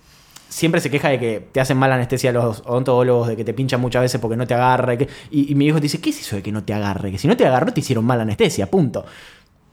[0.50, 3.82] siempre se queja de que te hacen mal anestesia los odontólogos, de que te pinchan
[3.82, 4.98] muchas veces porque no te agarra.
[4.98, 7.12] que- y, y mi viejo te dice, ¿qué es eso de que no te agarre?
[7.12, 9.06] Que si no te agarró te hicieron mal anestesia, punto.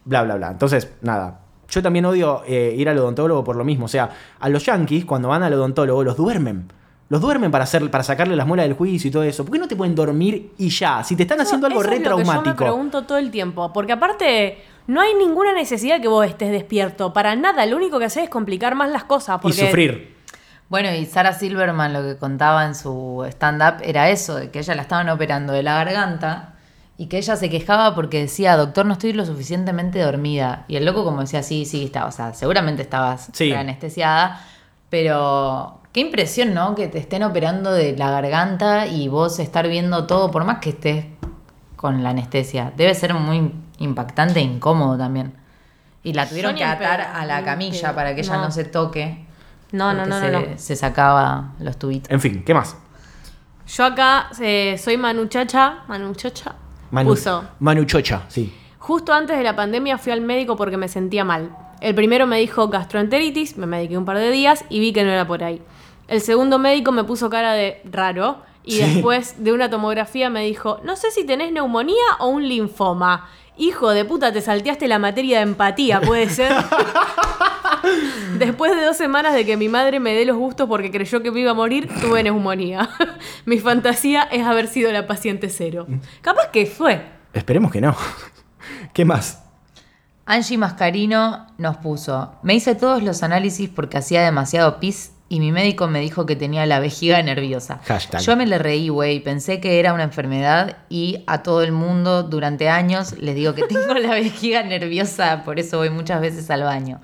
[0.05, 0.51] Bla, bla, bla.
[0.51, 1.41] Entonces, nada.
[1.69, 3.87] Yo también odio eh, ir al odontólogo por lo mismo.
[3.87, 6.71] O sea, a los yankees, cuando van al odontólogo, los duermen.
[7.09, 9.45] Los duermen para, hacer, para sacarle las muelas del juicio y todo eso.
[9.45, 11.05] ¿Por qué no te pueden dormir y ya?
[11.05, 12.57] Si te están haciendo algo Eso re es lo que yo me traumático.
[12.57, 13.71] pregunto todo el tiempo.
[13.73, 17.13] Porque aparte, no hay ninguna necesidad que vos estés despierto.
[17.13, 17.67] Para nada.
[17.67, 19.39] Lo único que haces es complicar más las cosas.
[19.39, 20.17] Y Porque sufrir.
[20.71, 24.75] Bueno, y Sarah Silverman lo que contaba en su stand-up era eso, de que ella
[24.75, 26.52] la estaban operando de la garganta
[26.99, 30.65] y que ella se quejaba porque decía, doctor, no estoy lo suficientemente dormida.
[30.69, 33.53] Y el loco como decía, sí, sí, estaba, o sea, seguramente estabas Sí.
[33.53, 34.41] anestesiada,
[34.91, 36.75] pero qué impresión, ¿no?
[36.75, 40.71] Que te estén operando de la garganta y vos estar viendo todo, por más que
[40.71, 41.07] estés
[41.77, 42.73] con la anestesia.
[42.77, 45.35] Debe ser muy impactante e incómodo también.
[46.05, 49.25] Y la tuvieron que atar a la camilla para que ella no se toque.
[49.73, 50.59] No, no, porque no, no, se, no.
[50.59, 52.11] se sacaba los tubitos.
[52.11, 52.77] En fin, ¿qué más?
[53.67, 55.85] Yo acá eh, soy Manuchacha.
[55.89, 56.57] Manuchacha.
[56.93, 57.45] Manu, Puso.
[57.59, 58.53] Manu Chocha, sí.
[58.79, 61.57] Justo antes de la pandemia fui al médico porque me sentía mal.
[61.81, 65.11] El primero me dijo gastroenteritis, me mediqué un par de días y vi que no
[65.11, 65.61] era por ahí.
[66.07, 68.83] El segundo médico me puso cara de raro y Sí.
[68.83, 73.29] después de una tomografía me dijo, no sé si tenés neumonía o un linfoma.
[73.57, 76.53] Hijo de puta, te salteaste la materia de empatía, puede ser.
[78.39, 81.31] Después de dos semanas de que mi madre me dé los gustos porque creyó que
[81.31, 82.89] me iba a morir, tuve neumonía.
[83.45, 85.87] mi fantasía es haber sido la paciente cero.
[86.23, 87.05] Capaz que fue.
[87.33, 87.95] Esperemos que no.
[88.95, 89.43] ¿Qué más?
[90.25, 95.51] Angie Mascarino nos puso, me hice todos los análisis porque hacía demasiado pis y mi
[95.51, 97.81] médico me dijo que tenía la vejiga nerviosa.
[97.87, 98.21] Hashtag.
[98.21, 102.23] Yo me le reí, güey, pensé que era una enfermedad y a todo el mundo
[102.23, 106.65] durante años les digo que tengo la vejiga nerviosa, por eso voy muchas veces al
[106.65, 107.01] baño.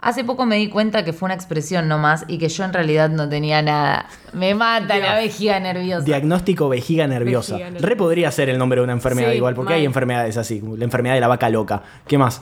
[0.00, 3.10] Hace poco me di cuenta que fue una expresión nomás y que yo en realidad
[3.10, 4.06] no tenía nada.
[4.32, 6.06] Me mata la vejiga nerviosa.
[6.06, 7.56] Diagnóstico vejiga nerviosa.
[7.56, 7.86] Vejiga nerviosa.
[7.86, 9.80] Re podría ser el nombre de una enfermedad Sí, igual, porque mal.
[9.80, 11.82] hay enfermedades así, como la enfermedad de la vaca loca.
[12.06, 12.40] ¿Qué más?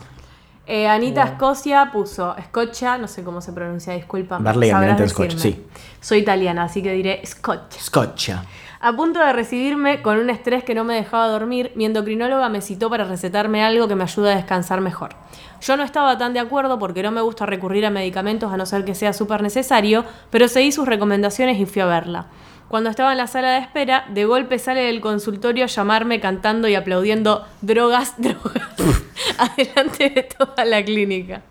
[0.71, 4.37] Eh, Anita Escocia puso Scotcha, no sé cómo se pronuncia, disculpa.
[4.39, 5.65] Darle eminente Scotch, sí.
[5.99, 7.79] Soy italiana, así que diré Scotcha.
[7.79, 8.45] Scotcha.
[8.79, 12.61] A punto de recibirme con un estrés que no me dejaba dormir, mi endocrinóloga me
[12.61, 15.15] citó para recetarme algo que me ayude a descansar mejor.
[15.59, 18.67] Yo no estaba tan de acuerdo porque no me gusta recurrir a medicamentos a no
[18.67, 22.27] ser que sea súper necesario, pero seguí sus recomendaciones y fui a verla.
[22.69, 26.67] Cuando estaba en la sala de espera, de golpe sale del consultorio a llamarme cantando
[26.67, 28.69] y aplaudiendo drogas, drogas,
[29.39, 31.41] adelante de toda la clínica.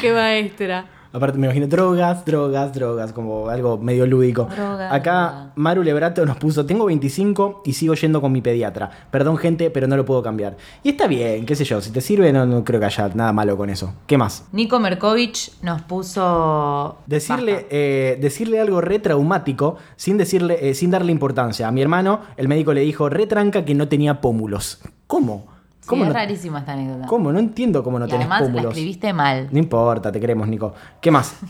[0.00, 0.86] ¡Qué maestra!
[1.12, 4.48] Aparte, me imagino drogas, drogas, drogas, como algo medio lúdico.
[4.54, 5.52] Droga, Acá droga.
[5.56, 8.90] Maru Lebrato nos puso, tengo 25 y sigo yendo con mi pediatra.
[9.10, 10.56] Perdón gente, pero no lo puedo cambiar.
[10.82, 13.32] Y está bien, qué sé yo, si te sirve no, no creo que haya nada
[13.32, 13.92] malo con eso.
[14.06, 14.46] ¿Qué más?
[14.52, 16.96] Nico Merkovich nos puso...
[17.06, 21.68] Decirle, eh, decirle algo re traumático sin, decirle, eh, sin darle importancia.
[21.68, 24.80] A mi hermano, el médico le dijo re tranca que no tenía pómulos.
[25.06, 25.51] ¿Cómo?
[25.82, 27.06] Sí, ¿Cómo, es rarísima esta anécdota.
[27.08, 27.32] ¿Cómo?
[27.32, 28.72] No entiendo cómo no y tenés además la pómulos.
[28.72, 29.48] escribiste mal.
[29.50, 30.72] No importa, te queremos, Nico.
[31.00, 31.36] ¿Qué más?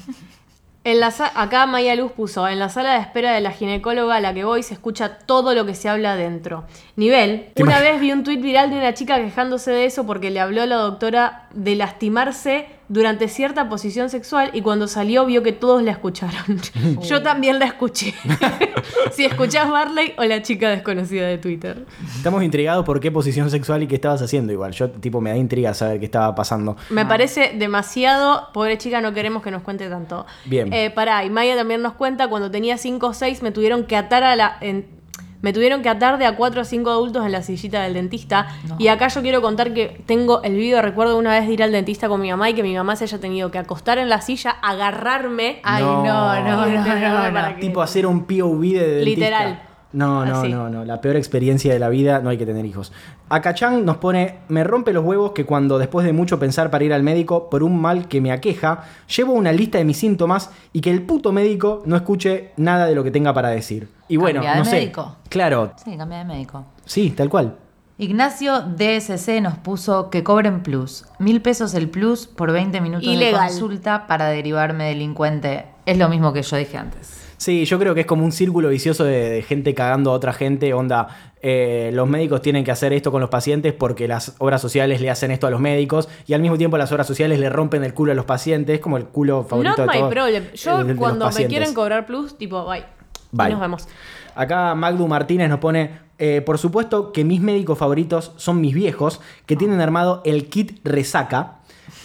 [0.84, 4.20] En la acá Maya Luz puso, en la sala de espera de la ginecóloga a
[4.20, 6.64] la que voy se escucha todo lo que se habla adentro.
[6.96, 10.32] Nivel, ¿Te una vez vi un tuit viral de una chica quejándose de eso porque
[10.32, 15.42] le habló a la doctora de lastimarse durante cierta posición sexual y cuando salió vio
[15.42, 16.60] que todos la escucharon.
[17.02, 18.14] Yo también la escuché.
[19.12, 21.86] si escuchás Barley o la chica desconocida de Twitter.
[22.16, 24.72] Estamos intrigados por qué posición sexual y qué estabas haciendo igual.
[24.72, 26.76] Yo, tipo, me da intriga saber qué estaba pasando.
[26.90, 28.48] Me parece demasiado.
[28.52, 30.26] Pobre chica, no queremos que nos cuente tanto.
[30.44, 30.72] Bien.
[30.72, 33.96] Eh, pará, y Maya también nos cuenta, cuando tenía 5 o 6 me tuvieron que
[33.96, 34.56] atar a la.
[34.60, 35.01] en-
[35.42, 38.46] Me tuvieron que atar de a cuatro a cinco adultos en la sillita del dentista.
[38.68, 38.76] No.
[38.78, 41.72] Y acá yo quiero contar que tengo el video recuerdo una vez de ir al
[41.72, 44.20] dentista con mi mamá y que mi mamá se haya tenido que acostar en la
[44.20, 45.60] silla, agarrarme.
[45.64, 46.04] Ay, No.
[46.04, 47.32] no, no, no, no, no.
[47.34, 49.04] Para que- Tipo hacer un POV de dentista.
[49.04, 49.62] Literal.
[49.92, 50.48] No, no, Así.
[50.48, 50.84] no, no.
[50.84, 52.92] La peor experiencia de la vida, no hay que tener hijos.
[53.28, 56.92] Akachan nos pone, me rompe los huevos que cuando después de mucho pensar para ir
[56.94, 58.84] al médico por un mal que me aqueja,
[59.14, 62.94] llevo una lista de mis síntomas y que el puto médico no escuche nada de
[62.94, 63.88] lo que tenga para decir.
[64.08, 64.76] Y bueno, Cambia de no sé.
[64.76, 65.16] médico.
[65.28, 66.64] Claro, Sí, cambia de médico.
[66.86, 67.56] sí, tal cual.
[67.98, 71.04] Ignacio DSC nos puso que cobren plus.
[71.18, 73.42] Mil pesos el plus por 20 minutos Ilegal.
[73.42, 75.66] de consulta para derivarme delincuente.
[75.86, 77.21] Es lo mismo que yo dije antes.
[77.42, 80.32] Sí, yo creo que es como un círculo vicioso de, de gente cagando a otra
[80.32, 80.72] gente.
[80.74, 81.08] Onda,
[81.40, 85.10] eh, los médicos tienen que hacer esto con los pacientes porque las obras sociales le
[85.10, 87.94] hacen esto a los médicos y al mismo tiempo las obras sociales le rompen el
[87.94, 88.76] culo a los pacientes.
[88.76, 90.12] Es como el culo favorito Not de my todos.
[90.12, 90.44] problem.
[90.54, 92.84] Yo el de los cuando me quieren cobrar plus, tipo, bye.
[93.32, 93.48] Bye.
[93.48, 93.88] Y nos vemos.
[94.36, 99.20] Acá Magdu Martínez nos pone, eh, por supuesto que mis médicos favoritos son mis viejos,
[99.46, 101.56] que tienen armado el kit resaca.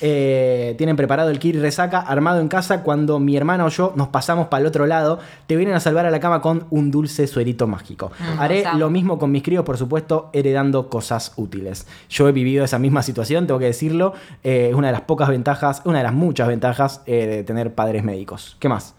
[0.02, 4.10] Eh, tienen preparado el kit resaca armado en casa cuando mi hermana o yo nos
[4.10, 5.20] pasamos para el otro lado.
[5.48, 8.12] Te vienen a salvar a la cama con un dulce suerito mágico.
[8.20, 11.88] Mm, Haré lo mismo con mis críos, por supuesto, heredando cosas útiles.
[12.10, 14.14] Yo he vivido esa misma situación, tengo que decirlo.
[14.44, 17.74] Eh, es una de las pocas ventajas, una de las muchas ventajas eh, de tener
[17.74, 18.58] padres médicos.
[18.60, 18.96] ¿Qué más?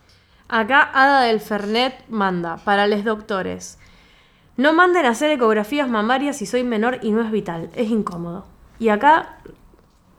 [0.49, 3.79] Acá Ada del Fernet manda para los doctores.
[4.57, 7.71] No manden a hacer ecografías mamarias si soy menor y no es vital.
[7.77, 8.45] Es incómodo.
[8.81, 9.39] Y acá,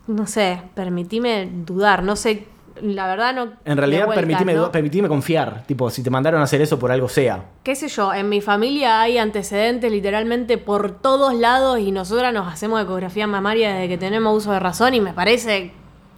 [0.10, 2.03] no sé, permitime dudar.
[2.03, 2.47] No sé,
[2.82, 3.53] la verdad no...
[3.64, 4.72] En realidad, vuelta, permitime, ¿no?
[4.72, 5.64] permitime confiar.
[5.68, 7.45] Tipo, si te mandaron a hacer eso por algo sea.
[7.64, 12.51] qué sé yo, en mi familia hay antecedentes literalmente por todos lados y nosotras nos
[12.51, 15.74] hacemos ecografía mamaria desde que tenemos uso de razón y me parece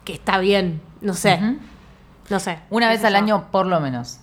[0.05, 0.81] que está bien.
[1.01, 1.39] No sé,
[2.29, 2.59] no sé.
[2.69, 3.17] Una vez al yo.
[3.17, 4.19] año, por lo menos.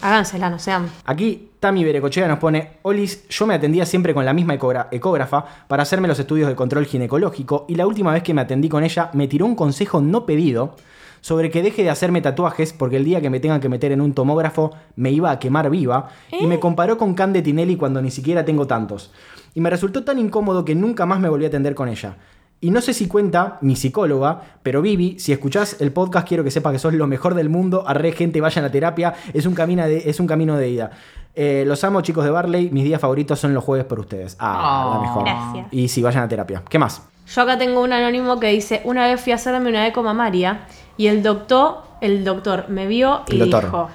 [0.00, 0.90] Hágansela, no sean.
[1.04, 5.84] Aquí Tami Berecochea nos pone, Olis, yo me atendía siempre con la misma ecógrafa para
[5.84, 9.10] hacerme los estudios de control ginecológico y la última vez que me atendí con ella
[9.12, 10.74] me tiró un consejo no pedido
[11.20, 14.00] sobre que deje de hacerme tatuajes porque el día que me tengan que meter en
[14.00, 18.10] un tomógrafo me iba a quemar viva y me comparó con Cande Tinelli cuando ni
[18.10, 19.12] siquiera tengo tantos.
[19.54, 22.16] Y me resultó tan incómodo que nunca más me volví a atender con ella.
[22.62, 26.50] Y no sé si cuenta mi psicóloga, pero Vivi, si escuchás el podcast, quiero que
[26.52, 27.82] sepa que sos lo mejor del mundo.
[27.86, 29.12] Arre, gente, vayan a terapia.
[29.34, 30.90] Es un camino de, es un camino de ida.
[31.34, 32.70] Eh, los amo, chicos de Barley.
[32.70, 34.36] Mis días favoritos son los jueves por ustedes.
[34.38, 35.02] Ah, la Oh.
[35.02, 35.24] mejor.
[35.24, 35.66] Gracias.
[35.72, 36.62] Y si vayan a terapia.
[36.68, 37.02] ¿Qué más?
[37.34, 40.60] Yo acá tengo un anónimo que dice, una vez fui a hacerme una eco mamaria
[40.96, 43.88] y el doctor, el doctor me vio y dijo,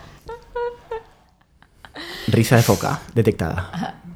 [2.28, 4.01] Risa de foca, detectada.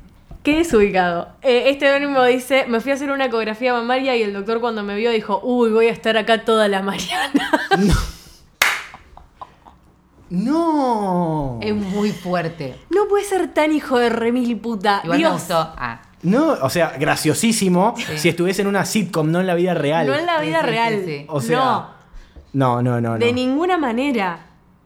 [0.44, 1.30] qué desubicado.
[1.42, 4.84] Eh, este anónimo dice, me fui a hacer una ecografía mamaria y el doctor cuando
[4.84, 7.32] me vio dijo, uy, voy a estar acá toda la mañana.
[10.30, 11.60] ¡No!
[11.62, 12.76] Es muy fuerte.
[12.90, 15.02] no puede ser tan hijo de remil puta.
[15.04, 15.34] Igual me Dios.
[15.34, 15.56] gustó.
[15.78, 16.02] Ah.
[16.24, 20.08] No, o sea, graciosísimo si estuviese en una sitcom, no en la vida real.
[20.08, 21.02] No en la Sí, vida sí, sí, real.
[21.06, 21.26] sí.
[21.28, 21.60] O sea,
[22.54, 23.02] no, no, no.
[23.02, 23.18] no.
[23.18, 24.40] De ninguna manera.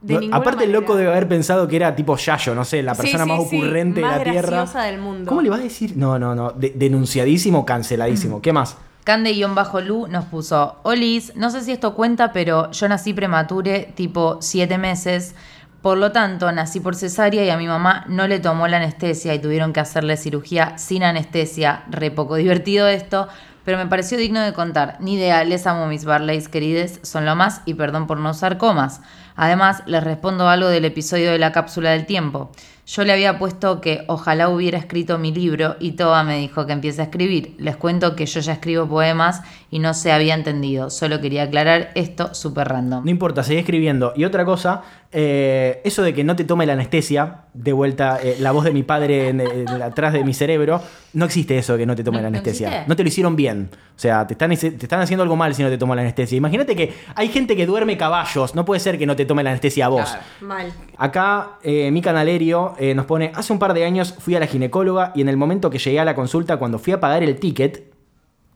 [0.06, 2.84] De No, ninguna aparte el loco debe haber pensado que era tipo Yayo, no sé,
[2.84, 4.50] la persona sí, más sí, ocurrente más de la Tierra.
[4.50, 5.28] graciosa del mundo.
[5.30, 5.98] ¿Cómo le vas a decir?
[5.98, 6.52] No, no, no.
[6.52, 7.66] De- denunciadísimo, Mm.
[7.66, 8.42] canceladísimo.
[8.42, 8.78] ¿Qué más?
[9.04, 14.78] Cande-Lu nos puso, Olis, no sé si esto cuenta, pero yo nací premature, tipo 7
[14.78, 15.36] meses.
[15.82, 19.34] Por lo tanto, nací por cesárea y a mi mamá no le tomó la anestesia
[19.36, 21.84] y tuvieron que hacerle cirugía sin anestesia.
[21.92, 23.28] Re poco divertido esto,
[23.66, 24.98] pero me pareció digno de contar.
[25.02, 28.58] Ni idea, les amo mis Barleys querides, son lo más y perdón por no usar
[28.58, 29.02] comas.
[29.36, 32.52] Además, les respondo algo del episodio de la cápsula del tiempo.
[32.88, 36.74] Yo le había puesto que ojalá hubiera escrito mi libro y Toba me dijo que
[36.74, 37.56] empiece a escribir.
[37.58, 39.42] Les cuento que yo ya escribo poemas
[39.72, 40.92] y no se había entendido.
[40.92, 43.04] Solo quería aclarar esto súper random.
[43.04, 44.14] No importa, seguí escribiendo.
[44.16, 44.84] Y otra cosa,
[45.18, 48.72] eh, eso de que no te tome la anestesia, de vuelta, eh, la voz de
[48.74, 50.82] mi padre en- en- atrás de mi cerebro,
[51.14, 52.84] no existe eso de que no te tome No- la anestesia.
[52.86, 53.70] No te lo hicieron bien.
[53.96, 56.38] O sea, te están, te están haciendo algo mal si no te toman la anestesia.
[56.38, 58.56] Imagínate que hay gente que duerme caballos.
[58.56, 60.10] No puede ser que no te tome la anestesia a vos.
[60.10, 60.24] Claro.
[60.42, 60.74] Mal.
[60.98, 64.48] Acá eh, mi canalerio eh, nos pone, hace un par de años fui a la
[64.48, 67.38] ginecóloga y en el momento que llegué a la consulta, cuando fui a pagar el
[67.38, 67.94] ticket,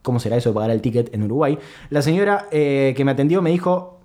[0.02, 1.58] ¿cómo será eso de pagar el ticket en Uruguay?
[1.88, 3.99] La señora eh, que me atendió me dijo,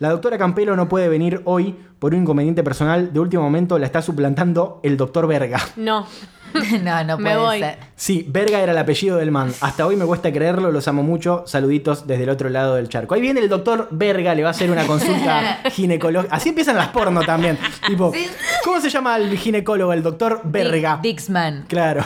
[0.00, 3.86] la doctora Campelo no puede venir hoy por un inconveniente personal, de último momento la
[3.86, 5.60] está suplantando el doctor Verga.
[5.76, 6.06] No.
[6.82, 7.58] no, no Me puede voy.
[7.60, 7.76] ser.
[7.94, 9.52] Sí, Verga era el apellido del man.
[9.60, 11.44] Hasta hoy me cuesta creerlo, los amo mucho.
[11.46, 13.14] Saluditos desde el otro lado del charco.
[13.14, 16.34] Ahí viene el doctor Verga, le va a hacer una consulta ginecológica.
[16.34, 17.56] Así empiezan las porno también.
[17.86, 18.26] Tipo, Sí.
[18.64, 19.92] ¿cómo se llama el ginecólogo?
[19.92, 20.98] El doctor Verga.
[21.00, 21.66] Dixman.
[21.68, 22.04] Claro.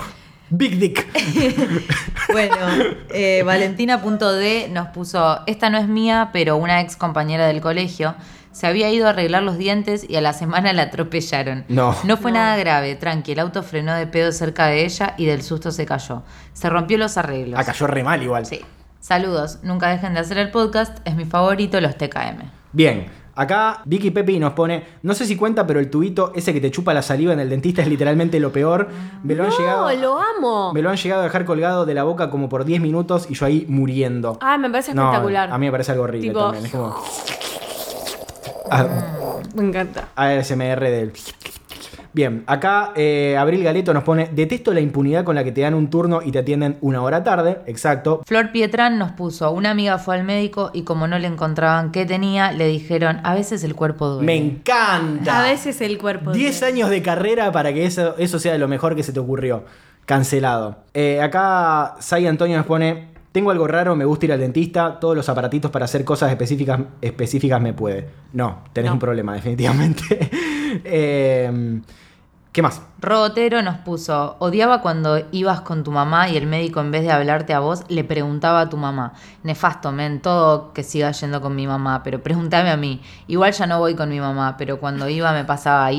[0.56, 1.06] Big Dick.
[2.32, 2.56] Bueno,
[3.10, 8.16] eh, Valentina.d nos puso, esta no es mía, pero una ex compañera del colegio
[8.50, 11.64] Se había ido a arreglar los dientes y a la semana la atropellaron.
[11.68, 11.94] No.
[12.02, 13.32] No fue nada grave, tranqui.
[13.32, 16.22] El auto frenó de pedo cerca de ella y del susto se cayó.
[16.54, 17.60] Se rompió los arreglos.
[17.60, 18.46] Ah, cayó re mal igual.
[18.46, 18.60] Sí.
[19.00, 19.58] Saludos.
[19.62, 20.98] Nunca dejen de hacer el podcast.
[21.04, 22.50] Es mi favorito, los TKM.
[22.72, 23.06] Bien,
[23.36, 26.70] acá Vicky Pepi nos pone, no sé si cuenta, pero el tubito ese que te
[26.70, 28.88] chupa la saliva en el dentista es literalmente lo peor.
[29.22, 29.92] Me lo han No, llegado.
[29.96, 30.72] lo amo.
[30.72, 33.34] Me lo han llegado a dejar colgado de la boca como por 10 minutos y
[33.34, 34.38] yo ahí muriendo.
[34.40, 35.50] Ay, me parece No, espectacular.
[35.52, 36.66] a mí me parece algo horrible Tipo- también.
[36.66, 36.94] Es como.
[38.70, 38.86] Ah,
[39.54, 40.08] Me encanta.
[40.16, 41.12] ASMR del.
[42.14, 45.74] Bien, acá eh, Abril Galeto nos pone: Detesto la impunidad con la que te dan
[45.74, 47.58] un turno y te atienden una hora tarde.
[47.66, 48.22] Exacto.
[48.24, 52.06] Flor Pietrán nos puso, una amiga fue al médico y como no le encontraban qué
[52.06, 54.26] tenía, le dijeron, a veces el cuerpo duele.
[54.26, 55.40] Me encanta.
[55.40, 56.30] A veces el cuerpo.
[56.32, 56.72] 10 duele.
[56.74, 59.64] años de carrera para que eso, eso sea lo mejor que se te ocurrió.
[60.06, 60.76] Cancelado.
[60.94, 65.00] Eh, acá Sai Antonio nos pone: Tengo algo raro, me gusta ir al dentista.
[65.00, 68.06] Todos los aparatitos para hacer cosas específicas, específicas me puede.
[68.34, 68.94] No, tenés No.
[68.94, 70.30] un problema, definitivamente.
[70.84, 71.80] Eh,
[72.54, 72.80] ¿Qué más?
[73.00, 77.10] Robotero nos puso, odiaba cuando ibas con tu mamá y el médico en vez de
[77.10, 79.14] hablarte a vos le preguntaba a tu mamá.
[79.42, 83.02] Nefasto, men, todo que siga yendo con mi mamá, pero pregúntame a mí.
[83.26, 85.90] Igual ya no voy con mi mamá, pero cuando iba me pasaba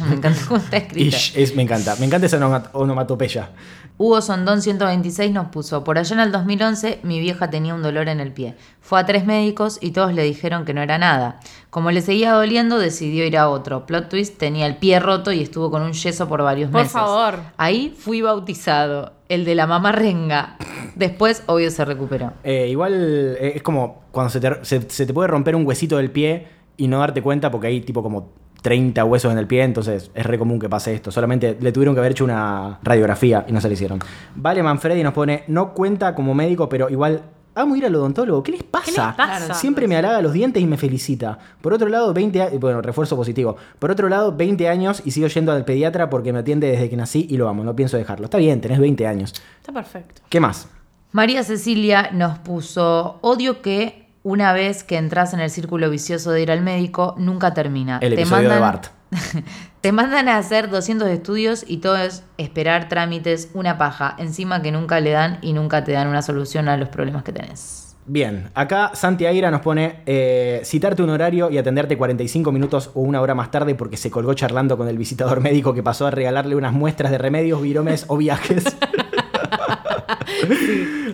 [0.00, 0.06] ish.
[0.08, 1.16] Me encanta cómo está escrito.
[1.16, 1.96] Ish, es, me encanta.
[1.98, 3.50] Me encanta esa onoma- onomatopeya.
[3.96, 8.08] Hugo Sondón 126 nos puso, por allá en el 2011 mi vieja tenía un dolor
[8.08, 8.56] en el pie.
[8.80, 11.38] Fue a tres médicos y todos le dijeron que no era nada.
[11.70, 13.86] Como le seguía doliendo, decidió ir a otro.
[13.86, 16.92] Plot twist, tenía el pie roto y estuvo con un yeso por varios Por meses.
[16.92, 17.38] favor.
[17.56, 20.56] Ahí fui bautizado, el de la mamá renga.
[20.96, 22.32] Después, obvio, se recuperó.
[22.42, 25.98] Eh, igual eh, es como cuando se te, se- se te puede romper un huesito
[25.98, 28.32] del pie y no darte cuenta porque hay tipo como
[28.64, 31.10] 30 huesos en el pie, entonces es re común que pase esto.
[31.10, 33.98] Solamente le tuvieron que haber hecho una radiografía y no se le hicieron.
[34.34, 37.22] Vale Manfredi nos pone, no cuenta como médico, pero igual...
[37.56, 38.42] Amo ir al odontólogo.
[38.42, 39.08] ¿Qué les pasa?
[39.08, 39.54] les pasa?
[39.54, 41.38] Siempre me halaga los dientes y me felicita.
[41.60, 42.58] Por otro lado, 20 años.
[42.58, 43.56] Bueno, refuerzo positivo.
[43.78, 46.96] Por otro lado, 20 años y sigo yendo al pediatra porque me atiende desde que
[46.96, 47.62] nací y lo amo.
[47.62, 48.24] No pienso dejarlo.
[48.24, 49.34] Está bien, tenés 20 años.
[49.60, 50.22] Está perfecto.
[50.28, 50.68] ¿Qué más?
[51.12, 56.42] María Cecilia nos puso, odio que una vez que entras en el círculo vicioso de
[56.42, 57.98] ir al médico, nunca termina.
[58.00, 58.86] El episodio de Bart.
[59.82, 64.72] te mandan a hacer 200 estudios y todo es esperar trámites, una paja, encima que
[64.72, 67.94] nunca le dan y nunca te dan una solución a los problemas que tenés.
[68.06, 73.00] Bien, acá Santi Aira nos pone eh, citarte un horario y atenderte 45 minutos o
[73.00, 76.10] una hora más tarde porque se colgó charlando con el visitador médico que pasó a
[76.10, 78.64] regalarle unas muestras de remedios, viromes o viajes.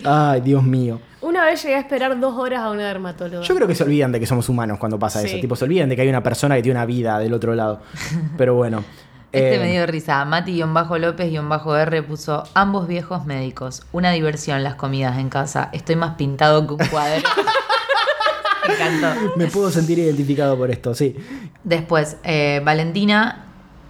[0.05, 0.99] Ay, Dios mío.
[1.21, 3.45] Una vez llegué a esperar dos horas a una dermatóloga.
[3.45, 5.27] Yo creo que se olvidan de que somos humanos cuando pasa Sí.
[5.27, 5.37] eso.
[5.39, 7.81] Tipo, se olvidan de que hay una persona que tiene una vida del otro lado.
[8.37, 8.83] Pero bueno.
[9.31, 10.25] Este Eh, me dio risa.
[10.25, 13.83] Mati-López-R puso ambos viejos médicos.
[13.91, 15.69] Una diversión las comidas en casa.
[15.73, 17.21] Estoy más pintado que un cuadro.
[18.67, 19.31] me encantó.
[19.37, 21.15] me puedo sentir identificado por esto, sí.
[21.63, 23.45] Después, eh, Valentina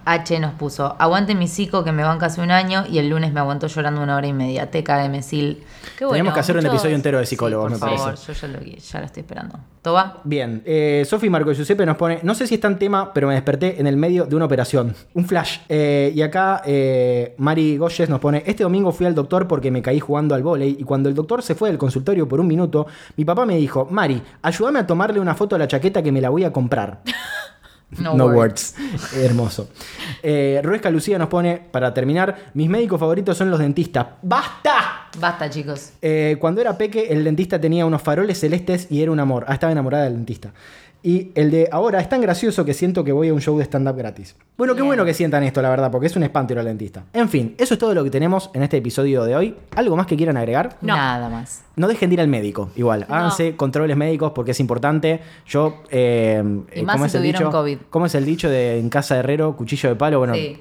[0.05, 3.33] H nos puso, aguante mi psico que me banca hace un año y el lunes
[3.33, 4.71] me aguantó llorando una hora y media.
[4.71, 5.63] Teca de Mesil.
[5.97, 6.13] Qué bueno.
[6.13, 8.33] Tenemos que hacer un episodio entero de Sí, psicólogos, por me favor, parece.
[8.33, 9.59] yo ya lo, ya lo estoy esperando.
[9.81, 10.19] ¿Toba?
[10.23, 13.33] Bien, eh, Sofi Marco Giuseppe nos pone, no sé si está en tema, pero me
[13.33, 15.57] desperté en el medio de una operación, un flash.
[15.69, 19.81] Eh, y acá eh, Mari Goyes nos pone, este domingo fui al doctor porque me
[19.81, 22.85] caí jugando al vóley y cuando el doctor se fue del consultorio por un minuto,
[23.17, 26.21] mi papá me dijo, Mari, ayúdame a tomarle una foto a la chaqueta que me
[26.21, 27.01] la voy a comprar.
[27.99, 28.75] No, No, words.
[28.77, 29.13] words.
[29.17, 29.69] Hermoso.
[30.23, 34.07] Eh, Ruesca Lucía nos pone, para terminar, mis médicos favoritos son los dentistas.
[34.21, 35.09] ¡Basta!
[35.19, 35.91] Basta, chicos.
[36.01, 39.43] Eh, cuando era peque, el dentista tenía unos faroles celestes y era un amor.
[39.47, 40.53] Ah, estaba enamorada del dentista.
[41.03, 43.63] Y el de ahora es tan gracioso que siento que voy a un show de
[43.63, 44.35] stand-up gratis.
[44.55, 47.05] Bueno, qué bueno que sientan esto, la verdad, porque es un espanto ir al dentista.
[47.13, 49.55] En fin, eso es todo lo que tenemos en este episodio de hoy.
[49.75, 50.77] ¿Algo más que quieran agregar?
[50.81, 50.95] No.
[50.95, 51.63] Nada más.
[51.75, 53.05] No dejen de ir al médico, igual.
[53.09, 53.15] No.
[53.15, 55.21] Háganse controles médicos porque es importante.
[55.47, 55.81] Yo.
[55.89, 56.43] Eh,
[56.75, 57.51] Y eh, más ¿cómo si es el tuvieron dicho?
[57.51, 57.77] COVID.
[57.89, 60.19] ¿Cómo es el dicho de en casa de herrero, cuchillo de palo?
[60.19, 60.59] Bueno, Sí.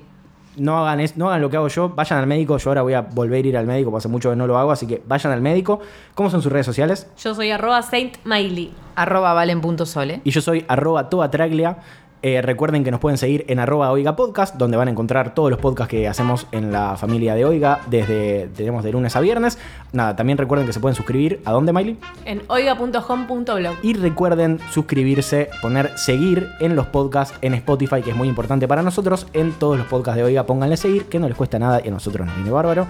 [0.57, 2.57] No hagan, es- no hagan lo que hago yo, vayan al médico.
[2.59, 4.59] Yo ahora voy a volver a ir al médico, porque hace mucho que no lo
[4.59, 5.81] hago, así que vayan al médico.
[6.15, 7.09] ¿Cómo son sus redes sociales?
[7.19, 8.73] Yo soy arroba Saint Miley.
[8.97, 10.21] Arroba valen.sole.
[10.25, 11.79] Y yo soy arroba toatraglia.
[12.23, 15.51] Eh, recuerden que nos pueden seguir en arroba Oiga Podcast, donde van a encontrar todos
[15.51, 19.59] los podcasts que hacemos en la familia de Oiga, desde tenemos de lunes a viernes.
[19.93, 21.41] Nada, también recuerden que se pueden suscribir.
[21.47, 21.99] ¿A dónde, Miley?
[22.27, 23.77] En oiga.home.blog.
[23.83, 28.83] Y recuerden suscribirse, poner seguir en los podcasts en Spotify, que es muy importante para
[28.83, 29.27] nosotros.
[29.33, 31.91] En todos los podcasts de Oiga, pónganle seguir, que no les cuesta nada y a
[31.91, 32.87] nosotros nos viene bárbaro.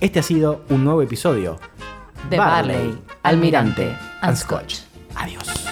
[0.00, 1.58] Este ha sido un nuevo episodio
[2.28, 4.80] De Barley, Almirante and Scotch.
[5.14, 5.71] Adiós.